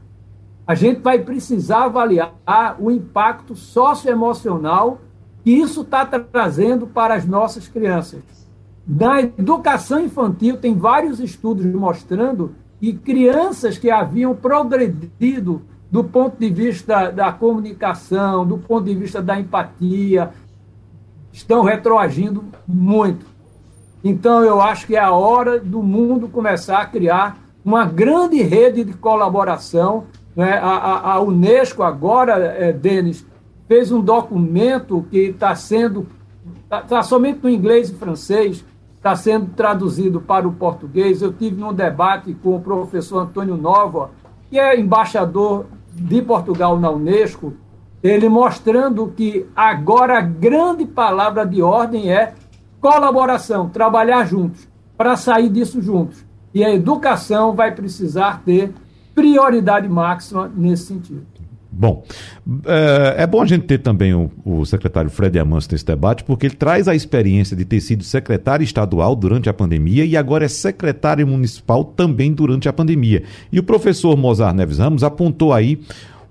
[0.66, 2.34] A gente vai precisar avaliar
[2.78, 5.00] o impacto socioemocional
[5.42, 8.22] que isso está trazendo para as nossas crianças.
[8.86, 16.48] Na educação infantil, tem vários estudos mostrando e crianças que haviam progredido do ponto de
[16.48, 20.30] vista da comunicação, do ponto de vista da empatia,
[21.32, 23.26] estão retroagindo muito.
[24.02, 28.84] Então, eu acho que é a hora do mundo começar a criar uma grande rede
[28.84, 30.04] de colaboração.
[30.34, 30.52] Né?
[30.54, 33.26] A, a, a Unesco, agora, é, Denis,
[33.68, 36.06] fez um documento que está sendo.
[36.64, 38.64] Está tá somente no inglês e francês,
[38.96, 41.20] está sendo traduzido para o português.
[41.20, 44.12] Eu tive um debate com o professor Antônio Nova,
[44.48, 47.54] que é embaixador de Portugal na Unesco,
[48.02, 52.34] ele mostrando que agora a grande palavra de ordem é
[52.80, 56.24] colaboração, trabalhar juntos, para sair disso juntos.
[56.54, 58.72] E a educação vai precisar ter
[59.14, 61.26] prioridade máxima nesse sentido.
[61.72, 62.04] Bom,
[62.66, 66.46] é, é, bom a gente ter também o, o secretário Fred Amâncio nesse debate, porque
[66.46, 70.48] ele traz a experiência de ter sido secretário estadual durante a pandemia e agora é
[70.48, 73.22] secretário municipal também durante a pandemia.
[73.52, 75.80] E o professor Mozart Neves Ramos apontou aí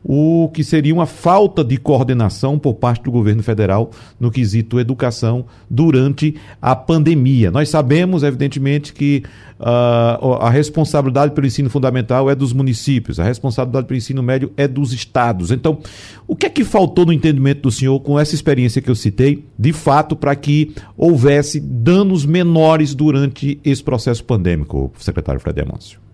[0.03, 5.45] o que seria uma falta de coordenação por parte do governo federal no quesito educação
[5.69, 7.51] durante a pandemia.
[7.51, 9.23] Nós sabemos, evidentemente, que
[9.59, 14.67] uh, a responsabilidade pelo ensino fundamental é dos municípios, a responsabilidade pelo ensino médio é
[14.67, 15.51] dos estados.
[15.51, 15.79] Então,
[16.27, 19.45] o que é que faltou no entendimento do senhor com essa experiência que eu citei,
[19.57, 26.08] de fato, para que houvesse danos menores durante esse processo pandêmico, secretário Fred Amâncio?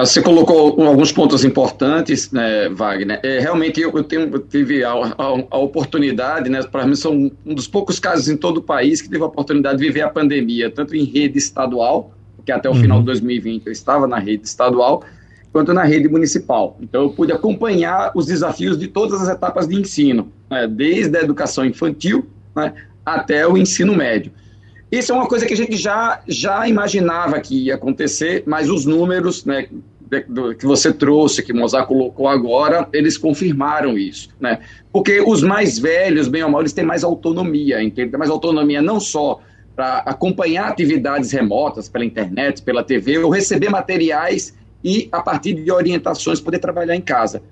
[0.00, 3.20] Você colocou alguns pontos importantes, né, Wagner.
[3.22, 7.30] É, realmente eu, eu, tenho, eu tive a, a, a, oportunidade, né, para mim são
[7.44, 10.08] um dos poucos casos em todo o país que teve a oportunidade de viver a
[10.08, 12.80] pandemia, tanto em rede estadual, porque até o uhum.
[12.80, 15.02] final de 2020 eu estava na rede estadual,
[15.52, 16.78] quanto na rede municipal.
[16.80, 21.22] Então eu pude acompanhar os desafios de todas as etapas de ensino, né, desde a
[21.22, 22.72] educação infantil né,
[23.04, 24.32] até o ensino médio.
[24.90, 28.84] Isso é uma coisa que a gente já, já imaginava que ia acontecer, mas os
[28.84, 29.68] números né,
[30.28, 34.28] do, que você trouxe, que Mozart colocou agora, eles confirmaram isso.
[34.40, 34.58] Né?
[34.92, 38.16] Porque os mais velhos, bem ou mal, eles têm mais autonomia, entende?
[38.16, 39.40] mais autonomia não só
[39.76, 45.70] para acompanhar atividades remotas pela internet, pela TV, ou receber materiais e, a partir de
[45.70, 47.42] orientações, poder trabalhar em casa.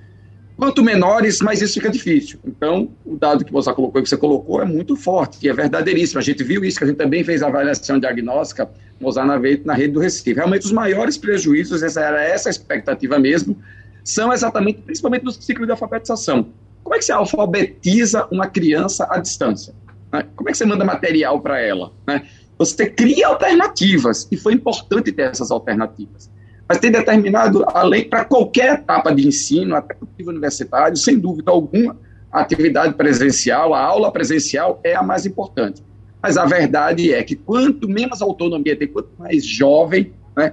[0.59, 2.41] Quanto menores, mais isso fica difícil.
[2.45, 6.19] Então, o dado que você colocou, que você colocou, é muito forte e é verdadeiríssimo.
[6.19, 8.69] A gente viu isso, que a gente também fez a avaliação diagnóstica,
[9.01, 10.33] Mozart na, na rede do Recife.
[10.33, 13.57] Realmente, os maiores prejuízos, essa era essa a expectativa mesmo,
[14.03, 16.49] são exatamente, principalmente no ciclo de alfabetização.
[16.83, 19.73] Como é que você alfabetiza uma criança à distância?
[20.13, 20.27] Né?
[20.35, 21.93] Como é que você manda material para ela?
[22.05, 22.27] Né?
[22.59, 26.29] Você cria alternativas, e foi importante ter essas alternativas
[26.69, 31.19] mas tem determinado a lei para qualquer etapa de ensino, até o nível universitário, sem
[31.19, 31.97] dúvida alguma,
[32.31, 35.83] a atividade presencial, a aula presencial é a mais importante.
[36.23, 40.53] Mas a verdade é que quanto menos autonomia tem, quanto mais jovem, né,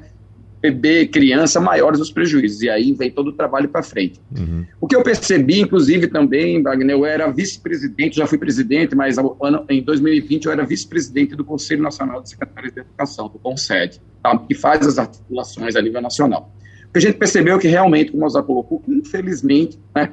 [0.71, 2.61] bebê, criança, maiores os prejuízos.
[2.61, 4.19] E aí vem todo o trabalho para frente.
[4.35, 4.65] Uhum.
[4.81, 9.17] O que eu percebi, inclusive, também, Wagner, eu era vice-presidente, já fui presidente, mas
[9.69, 14.37] em 2020 eu era vice-presidente do Conselho Nacional de Secretários de Educação, do CONSED, tá?
[14.37, 16.51] que faz as articulações a nível nacional.
[16.87, 20.11] O que a gente percebeu que realmente, como o já colocou, infelizmente, né,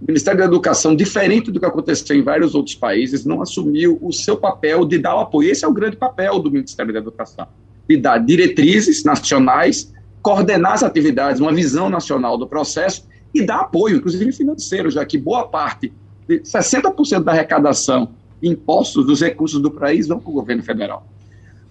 [0.00, 4.12] o Ministério da Educação, diferente do que aconteceu em vários outros países, não assumiu o
[4.12, 5.50] seu papel de dar o apoio.
[5.50, 7.46] Esse é o grande papel do Ministério da Educação,
[7.88, 9.92] de dar diretrizes nacionais
[10.22, 15.18] coordenar as atividades, uma visão nacional do processo e dar apoio, inclusive financeiro, já que
[15.18, 15.92] boa parte,
[16.26, 18.08] de 60% da arrecadação
[18.42, 21.06] impostos dos recursos do país vão para o governo federal.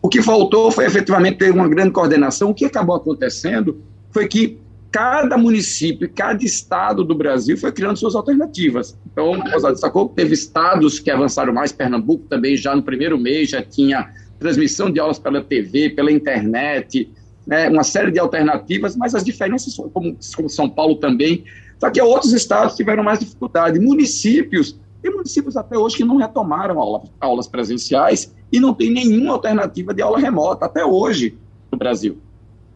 [0.01, 2.49] O que faltou foi efetivamente ter uma grande coordenação.
[2.49, 4.59] O que acabou acontecendo foi que
[4.91, 8.95] cada município, cada estado do Brasil foi criando suas alternativas.
[9.11, 13.63] Então, o destacou, teve estados que avançaram mais, Pernambuco também já no primeiro mês já
[13.63, 17.09] tinha transmissão de aulas pela TV, pela internet,
[17.45, 21.43] né, uma série de alternativas, mas as diferenças, como, como São Paulo também,
[21.79, 23.79] só que outros estados tiveram mais dificuldade.
[23.79, 29.33] Municípios, tem municípios até hoje que não retomaram aula, aulas presenciais e não tem nenhuma
[29.33, 31.37] alternativa de aula remota, até hoje,
[31.71, 32.17] no Brasil.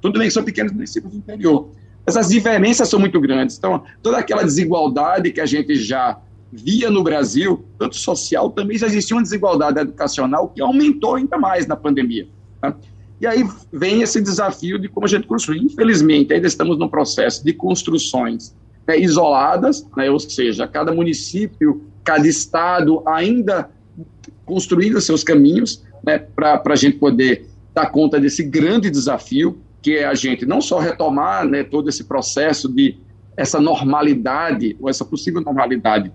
[0.02, 1.70] Tudo bem que são pequenos municípios do interior,
[2.06, 3.58] mas as diferenças são muito grandes.
[3.58, 6.20] Então, toda aquela desigualdade que a gente já
[6.52, 11.68] via no Brasil, tanto social, também já existia uma desigualdade educacional que aumentou ainda mais
[11.68, 12.28] na pandemia.
[12.62, 12.76] Tá?
[13.20, 15.60] E aí vem esse desafio de como a gente construir.
[15.60, 18.56] Infelizmente, ainda estamos num processo de construções
[18.88, 23.70] né, isoladas, né, ou seja, cada município, cada estado ainda
[24.46, 30.06] construindo seus caminhos né, para a gente poder dar conta desse grande desafio, que é
[30.06, 32.98] a gente não só retomar né, todo esse processo de
[33.36, 36.12] essa normalidade, ou essa possível normalidade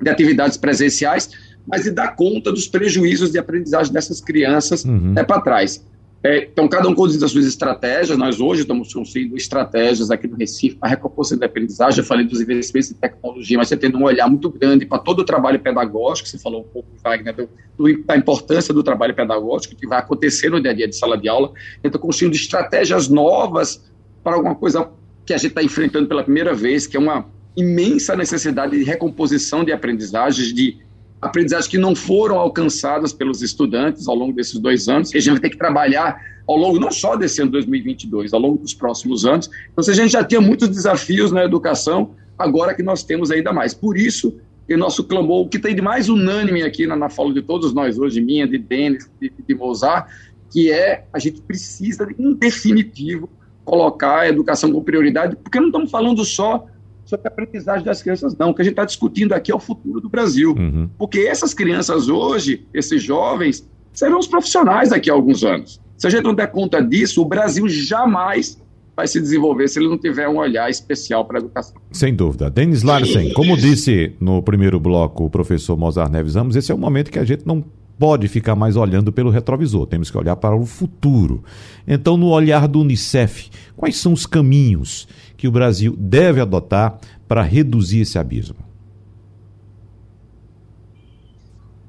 [0.00, 1.30] de atividades presenciais,
[1.66, 5.12] mas de dar conta dos prejuízos de aprendizagem dessas crianças uhum.
[5.12, 5.84] né, para trás.
[6.22, 8.18] É, então, cada um conduzindo as suas estratégias.
[8.18, 12.00] Nós hoje estamos construindo estratégias aqui no Recife para recomposição da aprendizagem.
[12.00, 15.20] Eu falei dos investimentos em tecnologia, mas você tendo um olhar muito grande para todo
[15.20, 16.28] o trabalho pedagógico.
[16.28, 20.50] Você falou um pouco, Wagner, do, do, da importância do trabalho pedagógico que vai acontecer
[20.50, 21.52] no dia a dia de sala de aula.
[21.84, 23.84] Então, construindo estratégias novas
[24.24, 24.90] para alguma coisa
[25.24, 27.26] que a gente está enfrentando pela primeira vez, que é uma
[27.58, 30.76] imensa necessidade de recomposição de aprendizagens, de
[31.20, 35.32] aprendizagens que não foram alcançadas pelos estudantes ao longo desses dois anos, que a gente
[35.32, 39.26] vai ter que trabalhar ao longo não só desse ano 2022, ao longo dos próximos
[39.26, 39.50] anos.
[39.72, 43.74] Então, a gente já tinha muitos desafios na educação, agora que nós temos ainda mais.
[43.74, 44.38] Por isso,
[44.70, 47.74] o nosso clamor, o que tem de mais unânime aqui na, na fala de todos
[47.74, 50.08] nós hoje, minha, de Denis, de, de Mozart,
[50.52, 53.28] que é a gente precisa, em definitivo,
[53.64, 56.64] colocar a educação como prioridade, porque não estamos falando só
[57.08, 58.50] sobre a aprendizagem das crianças, não.
[58.50, 60.50] O que a gente está discutindo aqui é o futuro do Brasil.
[60.50, 60.90] Uhum.
[60.98, 65.80] Porque essas crianças hoje, esses jovens, serão os profissionais daqui a alguns anos.
[65.96, 68.60] Se a gente não der conta disso, o Brasil jamais
[68.94, 71.80] vai se desenvolver se ele não tiver um olhar especial para a educação.
[71.92, 72.50] Sem dúvida.
[72.50, 76.78] Denis Larsen, como disse no primeiro bloco o professor Mozart Neves Ramos, esse é o
[76.78, 77.64] momento que a gente não
[77.98, 81.42] pode ficar mais olhando pelo retrovisor, temos que olhar para o futuro.
[81.86, 87.42] Então, no olhar do Unicef, quais são os caminhos que o Brasil deve adotar para
[87.42, 88.56] reduzir esse abismo?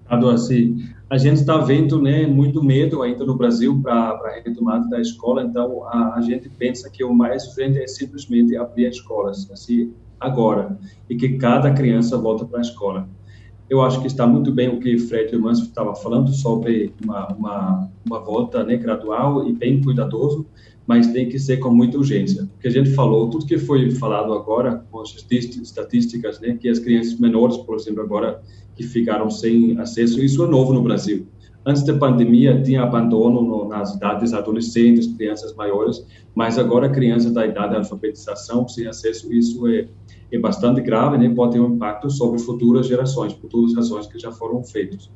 [0.08, 0.76] Adoci,
[1.08, 5.44] a gente está vendo né, muito medo ainda no Brasil para a retomada da escola,
[5.44, 9.92] então a, a, gente pensa que o mais urgente é simplesmente abrir as escolas, assim,
[10.20, 10.78] agora,
[11.10, 13.08] e que cada criança volta para a escola.
[13.70, 17.90] Eu acho que está muito bem o que Fred Manso estava falando sobre uma, uma,
[18.04, 20.48] uma volta né, gradual e bem cuidadoso,
[20.88, 22.46] mas tem que ser com muita urgência.
[22.46, 26.68] O que a gente falou, tudo que foi falado agora, com as estatísticas, né, que
[26.68, 28.42] as crianças menores, por exemplo, agora
[28.76, 31.28] que ficaram sem acesso, isso é novo no Brasil.
[31.64, 36.04] Antes da pandemia, tinha abandono no, nas idades adolescentes, crianças maiores,
[36.34, 39.88] mas agora crianças da idade de alfabetização sem acesso, isso é,
[40.32, 41.30] é bastante grave, né?
[41.34, 45.10] pode ter um impacto sobre futuras gerações, por todas as razões que já foram feitas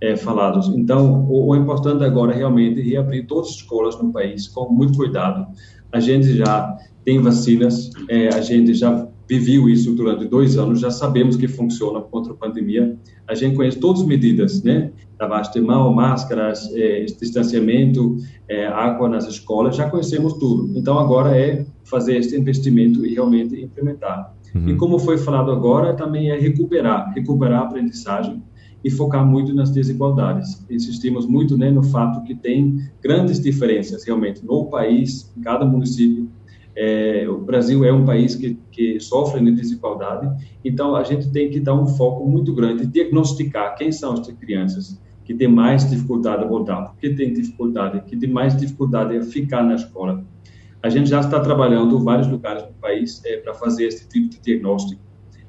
[0.00, 0.68] é, falados.
[0.68, 4.96] Então, o, o, importante agora é realmente reabrir todas as escolas no país com muito
[4.96, 5.46] cuidado.
[5.92, 10.90] A gente já tem vacinas, é, a gente já viveu isso durante dois anos, já
[10.90, 12.98] sabemos que funciona contra a pandemia.
[13.28, 14.90] A gente conhece todas as medidas, né?
[15.20, 18.16] Lavagem de mão, máscaras, é, distanciamento,
[18.48, 20.76] é, água nas escolas, já conhecemos tudo.
[20.76, 24.34] Então, agora é fazer este investimento e realmente implementar.
[24.54, 24.68] Uhum.
[24.68, 28.42] E como foi falado agora, também é recuperar, recuperar a aprendizagem
[28.82, 30.64] e focar muito nas desigualdades.
[30.70, 36.28] Insistimos muito né, no fato que tem grandes diferenças realmente no país, em cada município.
[36.74, 40.30] É, o Brasil é um país que, que sofre de desigualdade,
[40.64, 45.00] então a gente tem que dar um foco muito grande, diagnosticar quem são as crianças
[45.24, 49.62] que têm mais dificuldade a voltar, porque tem dificuldade, que tem mais dificuldade a ficar
[49.62, 50.24] na escola.
[50.82, 54.28] A gente já está trabalhando em vários lugares do país é, para fazer esse tipo
[54.28, 55.00] de diagnóstico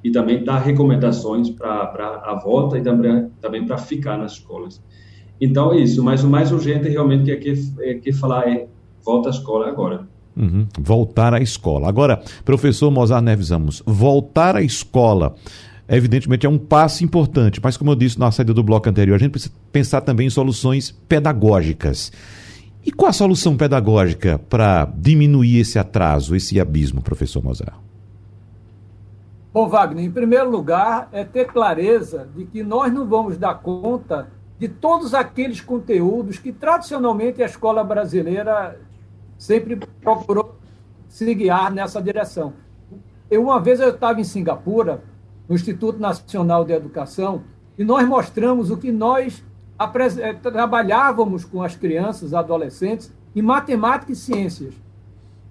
[0.04, 4.82] e também dar recomendações para a volta e também, também para ficar nas escolas.
[5.40, 8.68] Então é isso, mas o mais urgente realmente que aqui é que falar é
[9.04, 10.08] volta à escola agora.
[10.36, 11.90] Uhum, voltar à escola.
[11.90, 15.36] Agora, professor Mozart Neves Ramos, voltar à escola
[15.98, 19.18] evidentemente é um passo importante, mas como eu disse na saída do bloco anterior, a
[19.18, 22.12] gente precisa pensar também em soluções pedagógicas.
[22.84, 27.76] E qual a solução pedagógica para diminuir esse atraso, esse abismo, professor Mozart?
[29.54, 34.30] Bom, Wagner, em primeiro lugar, é ter clareza de que nós não vamos dar conta
[34.58, 38.80] de todos aqueles conteúdos que tradicionalmente a escola brasileira
[39.38, 40.56] sempre procurou
[41.10, 42.54] se guiar nessa direção.
[43.30, 45.04] Eu, uma vez eu estava em Singapura,
[45.50, 47.44] no Instituto Nacional de Educação,
[47.78, 49.44] e nós mostramos o que nós
[50.42, 54.74] trabalhávamos com as crianças, adolescentes, em matemática e ciências.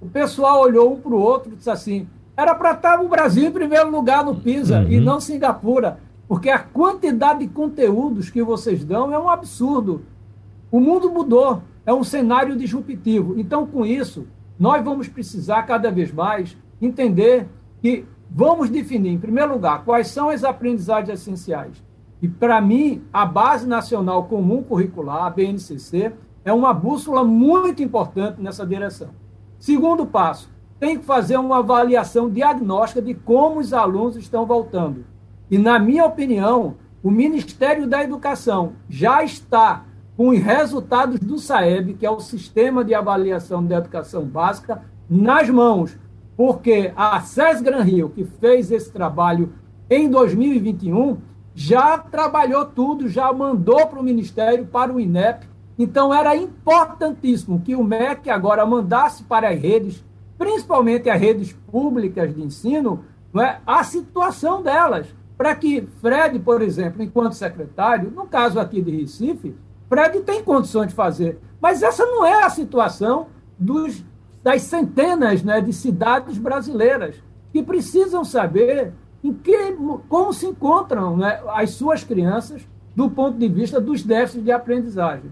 [0.01, 3.49] O pessoal olhou um para o outro e disse assim: era para estar o Brasil
[3.49, 4.91] em primeiro lugar no PISA uhum.
[4.91, 10.03] e não Singapura, porque a quantidade de conteúdos que vocês dão é um absurdo.
[10.71, 13.39] O mundo mudou, é um cenário disruptivo.
[13.39, 14.27] Então, com isso,
[14.59, 17.47] nós vamos precisar cada vez mais entender
[17.83, 21.83] que vamos definir, em primeiro lugar, quais são as aprendizagens essenciais.
[22.23, 26.13] E, para mim, a Base Nacional Comum Curricular, a BNCC,
[26.45, 29.09] é uma bússola muito importante nessa direção.
[29.59, 35.05] Segundo passo, tem que fazer uma avaliação diagnóstica de como os alunos estão voltando.
[35.51, 39.85] E, na minha opinião, o Ministério da Educação já está
[40.17, 45.49] com os resultados do SAEB, que é o Sistema de Avaliação da Educação Básica, nas
[45.49, 45.99] mãos,
[46.37, 49.53] porque a SES Gran Rio, que fez esse trabalho
[49.89, 51.19] em 2021,
[51.61, 55.47] já trabalhou tudo, já mandou para o Ministério, para o INEP.
[55.79, 60.03] Então, era importantíssimo que o MEC agora mandasse para as redes
[60.41, 65.07] principalmente as redes públicas de ensino, não é, a situação delas,
[65.37, 69.55] para que Fred, por exemplo, enquanto secretário, no caso aqui de Recife,
[69.87, 73.27] Fred tem condições de fazer, mas essa não é a situação
[73.59, 74.03] dos,
[74.43, 77.17] das centenas né, de cidades brasileiras
[77.53, 79.77] que precisam saber em que,
[80.09, 85.31] como se encontram né, as suas crianças do ponto de vista dos déficits de aprendizagem.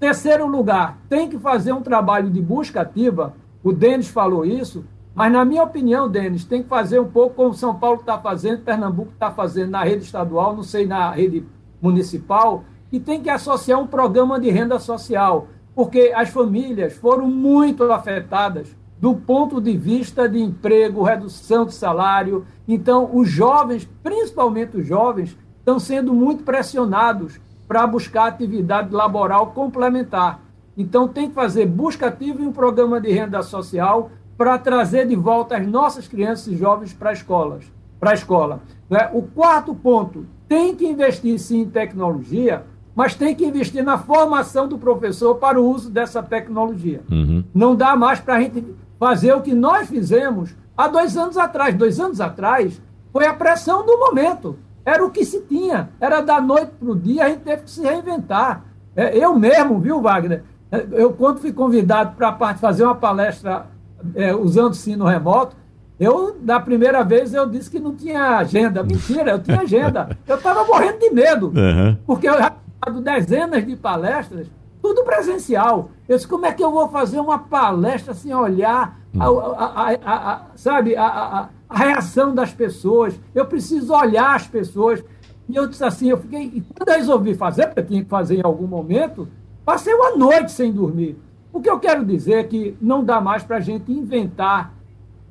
[0.00, 3.34] Terceiro lugar, tem que fazer um trabalho de busca ativa
[3.64, 4.84] o Denis falou isso,
[5.14, 8.62] mas, na minha opinião, Denis, tem que fazer um pouco como São Paulo está fazendo,
[8.62, 11.46] Pernambuco está fazendo na rede estadual, não sei na rede
[11.80, 17.90] municipal, e tem que associar um programa de renda social, porque as famílias foram muito
[17.90, 22.46] afetadas do ponto de vista de emprego, redução de salário.
[22.66, 27.38] Então, os jovens, principalmente os jovens, estão sendo muito pressionados
[27.68, 30.40] para buscar atividade laboral complementar.
[30.74, 35.14] Então, tem que fazer busca ativa e um programa de renda social para trazer de
[35.14, 38.62] volta as nossas crianças e jovens para escolas, para a escola.
[38.88, 39.10] Né?
[39.12, 42.64] O quarto ponto, tem que investir sim em tecnologia,
[42.94, 47.02] mas tem que investir na formação do professor para o uso dessa tecnologia.
[47.10, 47.44] Uhum.
[47.52, 48.64] Não dá mais para a gente
[48.98, 51.74] fazer o que nós fizemos há dois anos atrás.
[51.74, 52.80] Dois anos atrás
[53.12, 54.56] foi a pressão do momento.
[54.84, 55.90] Era o que se tinha.
[56.00, 58.64] Era da noite para o dia, a gente teve que se reinventar.
[58.94, 60.44] É, eu mesmo, viu, Wagner?
[60.70, 63.66] É, eu, quando fui convidado para fazer uma palestra
[64.14, 65.56] é, usando sino remoto,
[65.98, 68.82] eu, da primeira vez, eu disse que não tinha agenda.
[68.82, 70.16] Mentira, eu tinha agenda.
[70.26, 71.96] Eu estava morrendo de medo, uhum.
[72.04, 72.52] porque eu já
[72.84, 75.90] tinha dezenas de palestras, tudo presencial.
[76.08, 80.32] Eu disse, como é que eu vou fazer uma palestra sem olhar, a, a, a,
[80.32, 83.18] a sabe, a, reação das pessoas?
[83.34, 85.02] Eu preciso olhar as pessoas.
[85.48, 86.42] E eu disse assim, eu fiquei...
[86.42, 89.28] E quando eu resolvi fazer, porque eu tinha que fazer em algum momento,
[89.64, 91.18] passei uma noite sem dormir.
[91.52, 94.72] O que eu quero dizer é que não dá mais para a gente inventar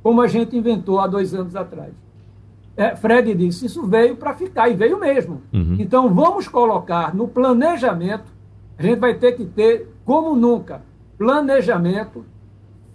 [0.02, 1.94] como a gente inventou há dois anos atrás.
[2.76, 5.42] É, Fred disse: isso veio para ficar, e veio mesmo.
[5.54, 5.78] Uhum.
[5.80, 8.32] Então, vamos colocar no planejamento,
[8.78, 10.82] a gente vai ter que ter, como nunca,
[11.18, 12.26] planejamento,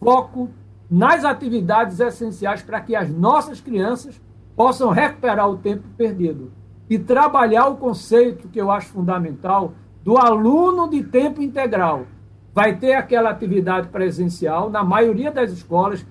[0.01, 0.49] foco
[0.91, 4.21] nas atividades essenciais para que as nossas crianças
[4.57, 6.51] possam recuperar o tempo perdido.
[6.91, 12.07] E trabalhar o conceito que eu acho fundamental do aluno de tempo integral.
[12.55, 16.05] Vai ter aquela atividade presencial, na maioria das escolas,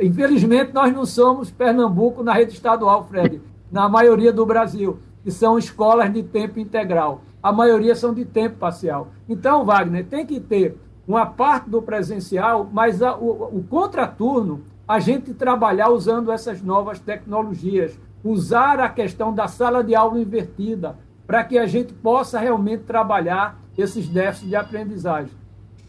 [0.00, 3.40] infelizmente, nós não somos Pernambuco na rede estadual, Fred,
[3.70, 7.22] na maioria do Brasil, que são escolas de tempo integral.
[7.42, 9.08] A maioria são de tempo parcial.
[9.28, 10.76] Então, Wagner, tem que ter
[11.06, 16.98] uma parte do presencial, mas a, o, o contraturno, a gente trabalhar usando essas novas
[16.98, 20.96] tecnologias, usar a questão da sala de aula invertida,
[21.26, 25.41] para que a gente possa realmente trabalhar esses déficits de aprendizagem.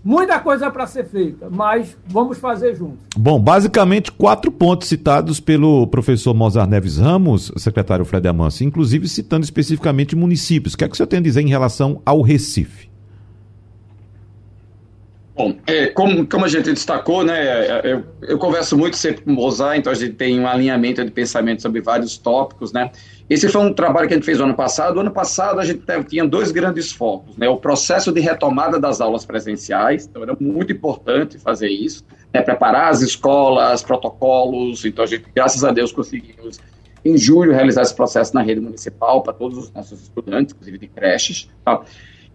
[0.03, 2.99] Muita coisa para ser feita, mas vamos fazer juntos.
[3.15, 9.45] Bom, basicamente quatro pontos citados pelo professor Mozart Neves Ramos, secretário Fred Amancio, inclusive citando
[9.45, 10.73] especificamente municípios.
[10.73, 12.92] O que é que o senhor tem a dizer em relação ao Recife?
[15.36, 19.34] Bom, é, como, como a gente destacou, né, eu, eu converso muito sempre com o
[19.34, 22.91] Mozart, então a gente tem um alinhamento de pensamento sobre vários tópicos, né?
[23.27, 24.97] Esse foi um trabalho que a gente fez no ano passado.
[24.97, 27.49] O ano passado a gente tinha dois grandes focos, né?
[27.49, 32.43] O processo de retomada das aulas presenciais, então era muito importante fazer isso, né?
[32.43, 36.59] preparar as escolas, protocolos, então a gente, graças a Deus, conseguimos
[37.03, 40.88] em julho realizar esse processo na rede municipal para todos os nossos estudantes, inclusive de
[40.88, 41.81] creches, tá?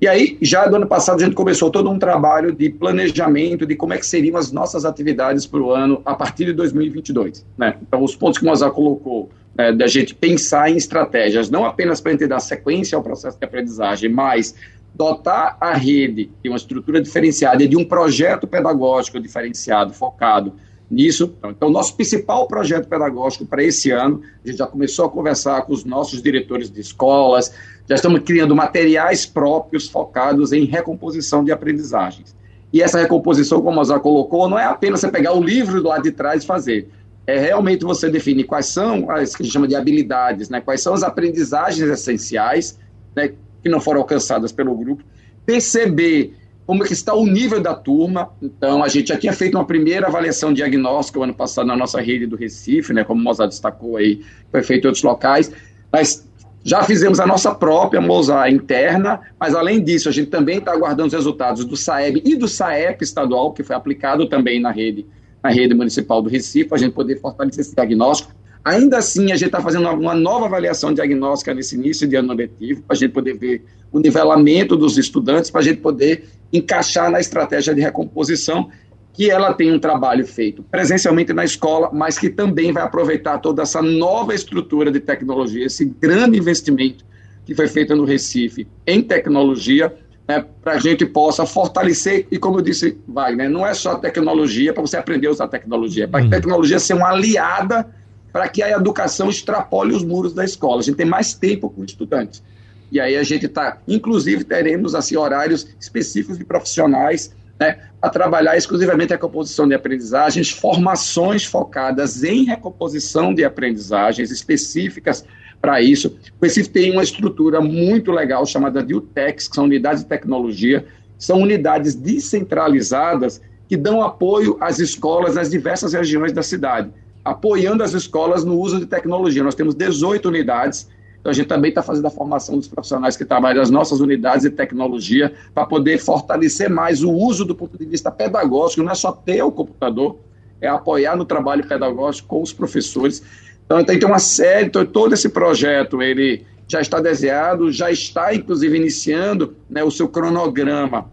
[0.01, 3.75] E aí, já do ano passado, a gente começou todo um trabalho de planejamento de
[3.75, 7.45] como é que seriam as nossas atividades para o ano a partir de 2022.
[7.57, 7.77] Né?
[7.83, 12.01] Então, os pontos que o Mozart colocou, né, da gente pensar em estratégias, não apenas
[12.01, 14.55] para a gente dar sequência ao processo de aprendizagem, mas
[14.95, 20.53] dotar a rede de uma estrutura diferenciada e de um projeto pedagógico diferenciado, focado
[20.91, 21.35] nisso.
[21.45, 25.73] Então, nosso principal projeto pedagógico para esse ano, a gente já começou a conversar com
[25.73, 27.53] os nossos diretores de escolas,
[27.89, 32.37] já estamos criando materiais próprios focados em recomposição de aprendizagens.
[32.73, 35.89] E essa recomposição, como a Mozart colocou, não é apenas você pegar o livro do
[35.89, 36.89] lado de trás e fazer.
[37.27, 40.61] É realmente você definir quais são as que a gente chama de habilidades, né?
[40.61, 42.79] quais são as aprendizagens essenciais
[43.17, 43.33] né,
[43.63, 45.03] que não foram alcançadas pelo grupo,
[45.45, 46.37] perceber
[46.69, 48.29] como que está o nível da turma.
[48.43, 52.27] Então, a gente já tinha feito uma primeira avaliação diagnóstica ano passado na nossa rede
[52.27, 54.21] do Recife, né, como o Mozart destacou aí,
[54.53, 55.51] foi feito em outros locais,
[55.91, 56.29] mas
[56.63, 61.07] já fizemos a nossa própria Mozart interna, mas além disso, a gente também está aguardando
[61.07, 65.07] os resultados do SAEB e do SAEP estadual, que foi aplicado também na rede,
[65.43, 68.31] na rede municipal do Recife, para a gente poder fortalecer esse diagnóstico.
[68.63, 72.83] Ainda assim, a gente está fazendo uma nova avaliação diagnóstica nesse início de ano letivo,
[72.83, 77.21] para a gente poder ver o nivelamento dos estudantes, para a gente poder encaixar na
[77.21, 78.71] estratégia de recomposição,
[79.13, 83.63] que ela tem um trabalho feito presencialmente na escola, mas que também vai aproveitar toda
[83.63, 87.05] essa nova estrutura de tecnologia, esse grande investimento
[87.45, 89.93] que foi feito no Recife em tecnologia,
[90.29, 94.73] né, para a gente possa fortalecer, e como eu disse, Wagner, não é só tecnologia
[94.73, 96.31] para você aprender a usar tecnologia, é para a uhum.
[96.31, 97.89] tecnologia ser uma aliada
[98.33, 100.81] para que a educação extrapole os muros da escola.
[100.81, 102.43] A gente tem mais tempo com estudantes.
[102.91, 108.57] E aí a gente está, inclusive, teremos assim horários específicos de profissionais né, a trabalhar
[108.57, 115.25] exclusivamente a recomposição de aprendizagens, formações focadas em recomposição de aprendizagens específicas
[115.61, 116.17] para isso.
[116.41, 120.87] O Recife tem uma estrutura muito legal chamada de UTEX, que são unidades de tecnologia,
[121.19, 126.91] são unidades descentralizadas que dão apoio às escolas nas diversas regiões da cidade
[127.29, 129.43] apoiando as escolas no uso de tecnologia.
[129.43, 130.89] Nós temos 18 unidades,
[131.21, 134.43] então a gente também está fazendo a formação dos profissionais que trabalham nas nossas unidades
[134.43, 138.95] de tecnologia para poder fortalecer mais o uso do ponto de vista pedagógico, não é
[138.95, 140.19] só ter o computador,
[140.61, 143.23] é apoiar no trabalho pedagógico com os professores.
[143.65, 148.77] Então tem uma série, então, todo esse projeto, ele já está desenhado, já está inclusive
[148.77, 151.11] iniciando né, o seu cronograma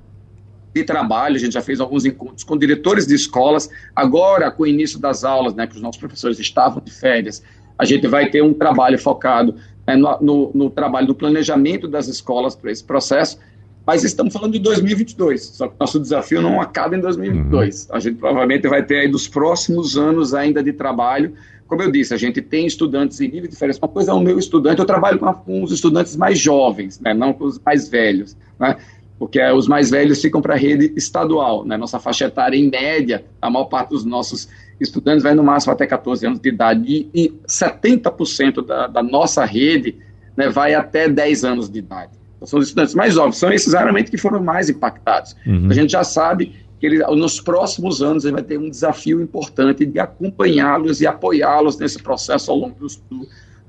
[0.74, 4.68] de trabalho, a gente já fez alguns encontros com diretores de escolas, agora com o
[4.68, 7.42] início das aulas, né, que os nossos professores estavam de férias,
[7.78, 9.56] a gente vai ter um trabalho focado
[9.86, 13.38] né, no, no, no trabalho do planejamento das escolas para esse processo,
[13.86, 17.88] mas estamos falando de 2022, só que nosso desafio não acaba em 2022.
[17.90, 17.96] Uhum.
[17.96, 21.34] A gente provavelmente vai ter aí dos próximos anos ainda de trabalho.
[21.68, 23.78] Como eu disse, a gente tem estudantes em nível diferente.
[23.80, 27.14] Uma coisa é o meu estudante, eu trabalho com, com os estudantes mais jovens, né,
[27.14, 28.76] não com os mais velhos, né,
[29.18, 31.66] porque os mais velhos ficam para a rede estadual.
[31.66, 34.48] Né, nossa faixa etária, em média, a maior parte dos nossos
[34.80, 39.46] estudantes vai no máximo até 14 anos de idade, e, e 70% da, da nossa
[39.46, 39.96] rede
[40.36, 42.12] né, vai até 10 anos de idade
[42.46, 45.36] são os estudantes mais jovens, são esses raramente que foram mais impactados.
[45.46, 45.68] Uhum.
[45.70, 49.86] A gente já sabe que ele, nos próximos anos ele vai ter um desafio importante
[49.86, 52.76] de acompanhá-los e apoiá-los nesse processo ao longo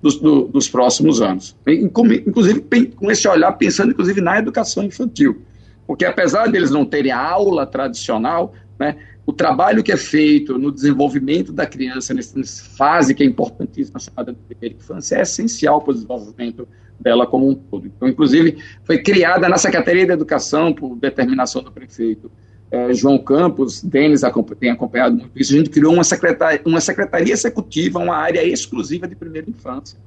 [0.01, 1.57] dos, dos, dos próximos anos.
[1.67, 2.61] Inclusive
[2.97, 5.43] com esse olhar pensando inclusive na educação infantil,
[5.87, 10.71] porque apesar deles não terem a aula tradicional, né, o trabalho que é feito no
[10.71, 12.41] desenvolvimento da criança nessa
[12.77, 16.69] fase que é importantíssima chamada de primeira infância é essencial para o desenvolvimento
[17.01, 17.87] dela como um todo.
[17.87, 22.31] Então, inclusive, foi criada na Secretaria da Educação, por determinação do prefeito
[22.71, 24.23] é, João Campos, Denis
[24.59, 29.07] tem acompanhado muito isso, a gente criou uma secretaria, uma secretaria executiva, uma área exclusiva
[29.07, 29.99] de primeira infância.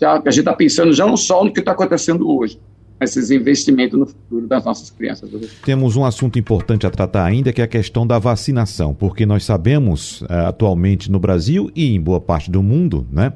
[0.00, 2.58] Já, a gente está pensando já não só no que está acontecendo hoje,
[3.00, 5.30] esses investimentos no futuro das nossas crianças.
[5.64, 9.44] Temos um assunto importante a tratar ainda, que é a questão da vacinação, porque nós
[9.44, 13.32] sabemos, eh, atualmente no Brasil e em boa parte do mundo, né,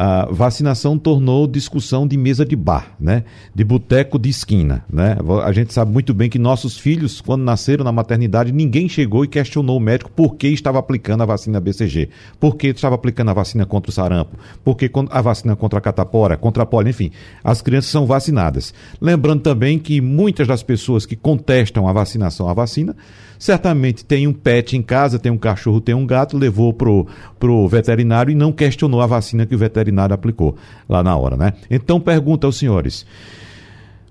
[0.00, 3.24] a vacinação tornou discussão de mesa de bar, né?
[3.52, 5.16] De boteco de esquina, né?
[5.42, 9.28] A gente sabe muito bem que nossos filhos, quando nasceram na maternidade, ninguém chegou e
[9.28, 13.34] questionou o médico por que estava aplicando a vacina BCG, por que estava aplicando a
[13.34, 17.10] vacina contra o sarampo, por que a vacina contra a catapora, contra a polio, enfim.
[17.42, 18.72] As crianças são vacinadas.
[19.00, 22.94] Lembrando também que muitas das pessoas que contestam a vacinação à vacina
[23.38, 27.06] certamente tem um pet em casa, tem um cachorro, tem um gato, levou pro,
[27.38, 30.56] pro veterinário e não questionou a vacina que o veterinário aplicou
[30.88, 31.52] lá na hora, né?
[31.70, 33.06] Então pergunta aos senhores.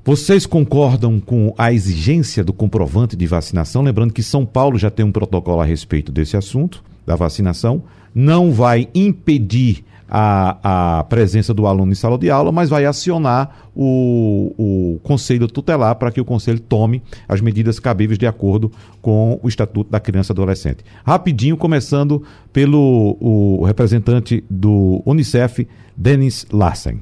[0.08, 3.82] Vocês concordam com a exigência do comprovante de vacinação?
[3.82, 7.84] Lembrando que São Paulo já tem um protocolo a respeito desse assunto, da vacinação.
[8.16, 13.70] Não vai impedir a, a presença do aluno em sala de aula, mas vai acionar
[13.76, 19.39] o, o conselho tutelar para que o conselho tome as medidas cabíveis de acordo com
[19.41, 20.84] o Estatuto da Criança e Adolescente.
[21.05, 27.01] Rapidinho, começando pelo o representante do Unicef, Denis Larsen.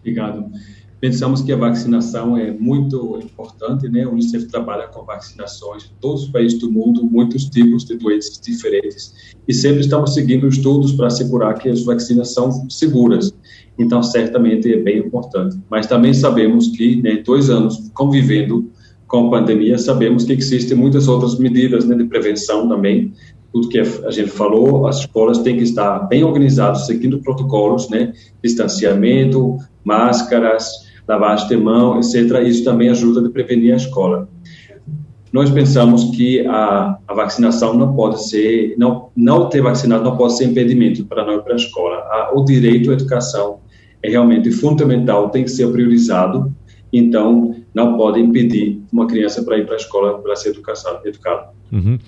[0.00, 0.50] Obrigado.
[1.02, 4.06] Pensamos que a vacinação é muito importante, né?
[4.06, 8.40] O Unicef trabalha com vacinações em todos os países do mundo, muitos tipos de doenças
[8.40, 9.12] diferentes,
[9.48, 13.34] e sempre estamos seguindo estudos para assegurar que as vacinas são seguras.
[13.76, 15.58] Então, certamente é bem importante.
[15.68, 18.70] Mas também sabemos que, né, dois anos convivendo
[19.08, 23.12] com a pandemia, sabemos que existem muitas outras medidas né, de prevenção também.
[23.52, 28.12] Tudo que a gente falou, as escolas têm que estar bem organizadas, seguindo protocolos, né?
[28.40, 32.42] Distanciamento, máscaras, lavagem de mão, etc.
[32.46, 34.28] Isso também ajuda a prevenir a escola.
[35.32, 40.36] Nós pensamos que a, a vacinação não pode ser, não, não ter vacinado não pode
[40.36, 41.96] ser impedimento para ir para a escola.
[41.96, 43.60] A, o direito à educação
[44.02, 46.52] é realmente fundamental, tem que ser priorizado,
[46.92, 51.00] então não pode impedir uma criança para ir para a escola para ser educada.
[51.04, 51.48] educada.
[51.72, 51.98] Uhum.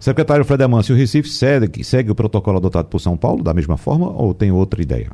[0.00, 3.76] Secretário Fred Amâncio, o Recife segue, segue o protocolo adotado por São Paulo da mesma
[3.76, 5.10] forma ou tem outra ideia?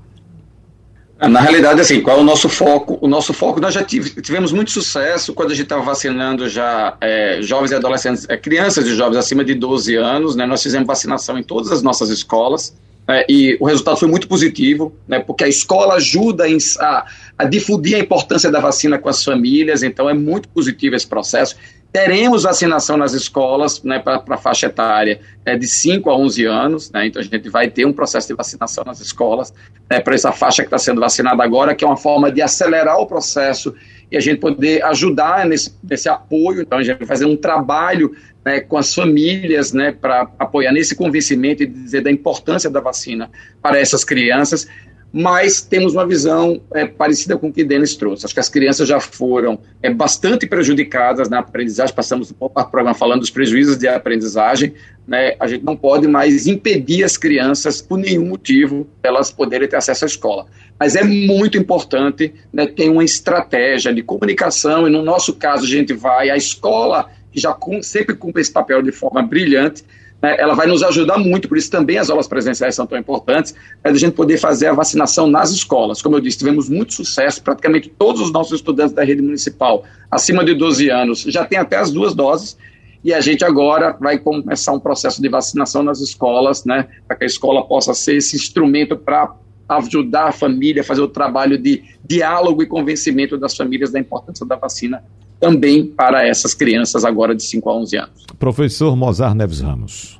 [1.20, 2.96] Na realidade, assim, qual é o nosso foco?
[3.00, 7.40] O nosso foco, nós já tivemos muito sucesso quando a gente estava vacinando já é,
[7.42, 10.46] jovens e adolescentes, é, crianças e jovens acima de 12 anos, né?
[10.46, 12.72] Nós fizemos vacinação em todas as nossas escolas,
[13.08, 15.18] né, e o resultado foi muito positivo, né?
[15.18, 16.44] Porque a escola ajuda
[16.78, 17.06] a,
[17.36, 21.56] a difundir a importância da vacina com as famílias, então é muito positivo esse processo.
[21.92, 26.90] Teremos vacinação nas escolas né, para a faixa etária é, de 5 a 11 anos,
[26.90, 29.54] né, então a gente vai ter um processo de vacinação nas escolas
[29.90, 32.98] né, para essa faixa que está sendo vacinada agora, que é uma forma de acelerar
[32.98, 33.74] o processo
[34.10, 36.62] e a gente poder ajudar nesse, nesse apoio.
[36.62, 38.14] Então a gente vai fazer um trabalho
[38.44, 43.30] né, com as famílias né, para apoiar nesse convencimento e dizer da importância da vacina
[43.62, 44.66] para essas crianças
[45.12, 48.26] mas temos uma visão é, parecida com o que Denis trouxe.
[48.26, 53.20] Acho que as crianças já foram é, bastante prejudicadas na aprendizagem, passamos o programa falando
[53.20, 54.74] dos prejuízos de aprendizagem,
[55.06, 55.34] né?
[55.40, 60.04] a gente não pode mais impedir as crianças, por nenhum motivo, elas poderem ter acesso
[60.04, 60.46] à escola.
[60.78, 65.68] Mas é muito importante né, ter uma estratégia de comunicação, e no nosso caso a
[65.68, 69.82] gente vai, à escola, que já sempre cumpre esse papel de forma brilhante,
[70.22, 73.54] né, ela vai nos ajudar muito, por isso também as aulas presenciais são tão importantes,
[73.82, 76.02] para a gente poder fazer a vacinação nas escolas.
[76.02, 80.44] Como eu disse, tivemos muito sucesso, praticamente todos os nossos estudantes da rede municipal, acima
[80.44, 82.56] de 12 anos, já têm até as duas doses,
[83.04, 87.24] e a gente agora vai começar um processo de vacinação nas escolas, né, para que
[87.24, 89.34] a escola possa ser esse instrumento para
[89.68, 94.44] ajudar a família a fazer o trabalho de diálogo e convencimento das famílias da importância
[94.44, 95.04] da vacina
[95.40, 98.26] também para essas crianças agora de 5 a 11 anos.
[98.38, 100.18] Professor Mozart Neves Ramos.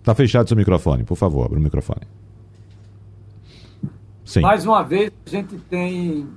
[0.00, 2.06] Está fechado seu microfone, por favor, abra o microfone.
[4.24, 4.40] Sim.
[4.40, 6.28] Mais uma vez, a gente tem,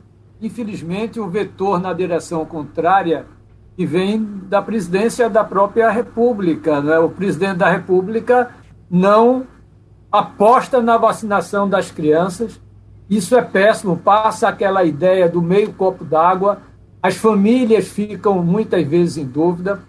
[0.42, 3.26] infelizmente, o um vetor na direção contrária
[3.76, 6.82] que vem da presidência da própria República.
[6.82, 7.00] Né?
[7.00, 8.50] O presidente da República
[8.90, 9.48] não
[10.12, 12.60] aposta na vacinação das crianças.
[13.10, 16.62] Isso é péssimo, passa aquela ideia do meio copo d'água.
[17.02, 19.80] As famílias ficam muitas vezes em dúvida.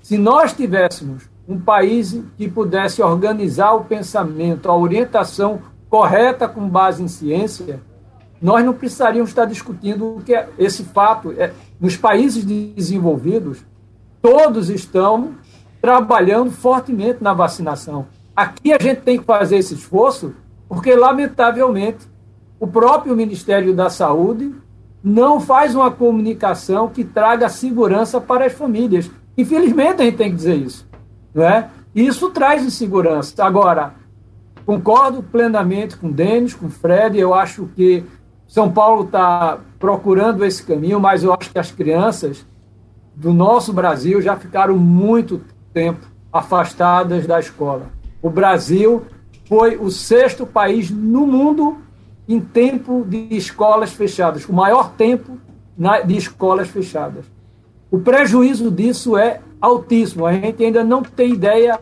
[0.00, 7.02] Se nós tivéssemos um país que pudesse organizar o pensamento, a orientação correta com base
[7.02, 7.82] em ciência,
[8.40, 11.32] nós não precisaríamos estar discutindo o que é esse fato.
[11.32, 13.64] É, nos países desenvolvidos,
[14.22, 15.34] todos estão
[15.80, 18.06] trabalhando fortemente na vacinação.
[18.34, 20.34] Aqui a gente tem que fazer esse esforço,
[20.68, 22.06] porque, lamentavelmente,
[22.60, 24.54] o próprio Ministério da Saúde
[25.02, 29.10] não faz uma comunicação que traga segurança para as famílias.
[29.36, 30.86] Infelizmente, a gente tem que dizer isso.
[31.32, 31.70] Não é?
[31.94, 33.44] Isso traz insegurança.
[33.44, 33.94] Agora,
[34.66, 38.04] concordo plenamente com o Denis, com o Fred, eu acho que
[38.46, 42.46] são Paulo está procurando esse caminho, mas eu acho que as crianças
[43.14, 45.40] do nosso Brasil já ficaram muito
[45.72, 47.90] tempo afastadas da escola.
[48.22, 49.04] O Brasil
[49.46, 51.78] foi o sexto país no mundo
[52.28, 55.38] em tempo de escolas fechadas, o maior tempo
[56.04, 57.24] de escolas fechadas.
[57.90, 60.26] O prejuízo disso é altíssimo.
[60.26, 61.80] A gente ainda não tem ideia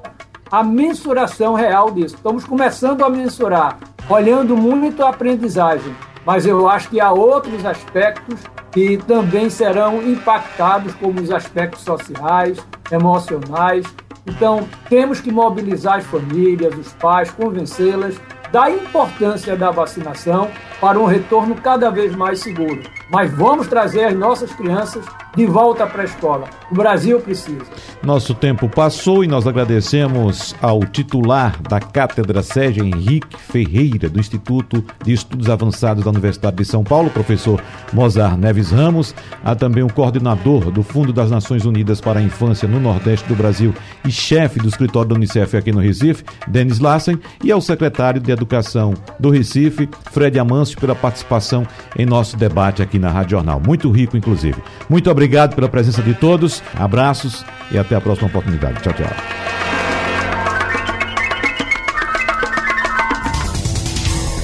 [0.50, 2.14] a mensuração real disso.
[2.14, 3.78] Estamos começando a mensurar,
[4.08, 5.92] olhando muito a aprendizagem
[6.26, 8.40] mas eu acho que há outros aspectos
[8.72, 12.58] que também serão impactados, como os aspectos sociais,
[12.90, 13.86] emocionais.
[14.26, 18.20] Então, temos que mobilizar as famílias, os pais, convencê-las
[18.50, 22.82] da importância da vacinação para um retorno cada vez mais seguro.
[23.10, 25.04] Mas vamos trazer as nossas crianças
[25.36, 26.48] de volta para a escola.
[26.70, 27.62] O Brasil precisa.
[28.02, 34.82] Nosso tempo passou e nós agradecemos ao titular da Cátedra Sérgio Henrique Ferreira, do Instituto
[35.04, 39.92] de Estudos Avançados da Universidade de São Paulo, professor Mozart Neves Ramos, a também o
[39.92, 44.58] coordenador do Fundo das Nações Unidas para a Infância no Nordeste do Brasil e chefe
[44.58, 49.30] do escritório da Unicef aqui no Recife, Denis Lassen, e ao secretário de Educação do
[49.30, 53.60] Recife, Fred Amâncio, pela participação em nosso debate aqui na Rádio Jornal.
[53.64, 54.56] Muito rico, inclusive.
[54.88, 56.62] Muito obrigado Obrigado pela presença de todos.
[56.74, 58.80] Abraços e até a próxima oportunidade.
[58.80, 59.06] Tchau, tchau.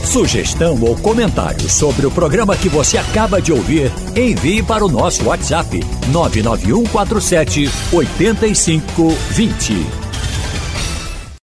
[0.04, 5.24] Sugestão ou comentário sobre o programa que você acaba de ouvir, envie para o nosso
[5.24, 5.80] WhatsApp
[6.10, 10.01] 99147 8520.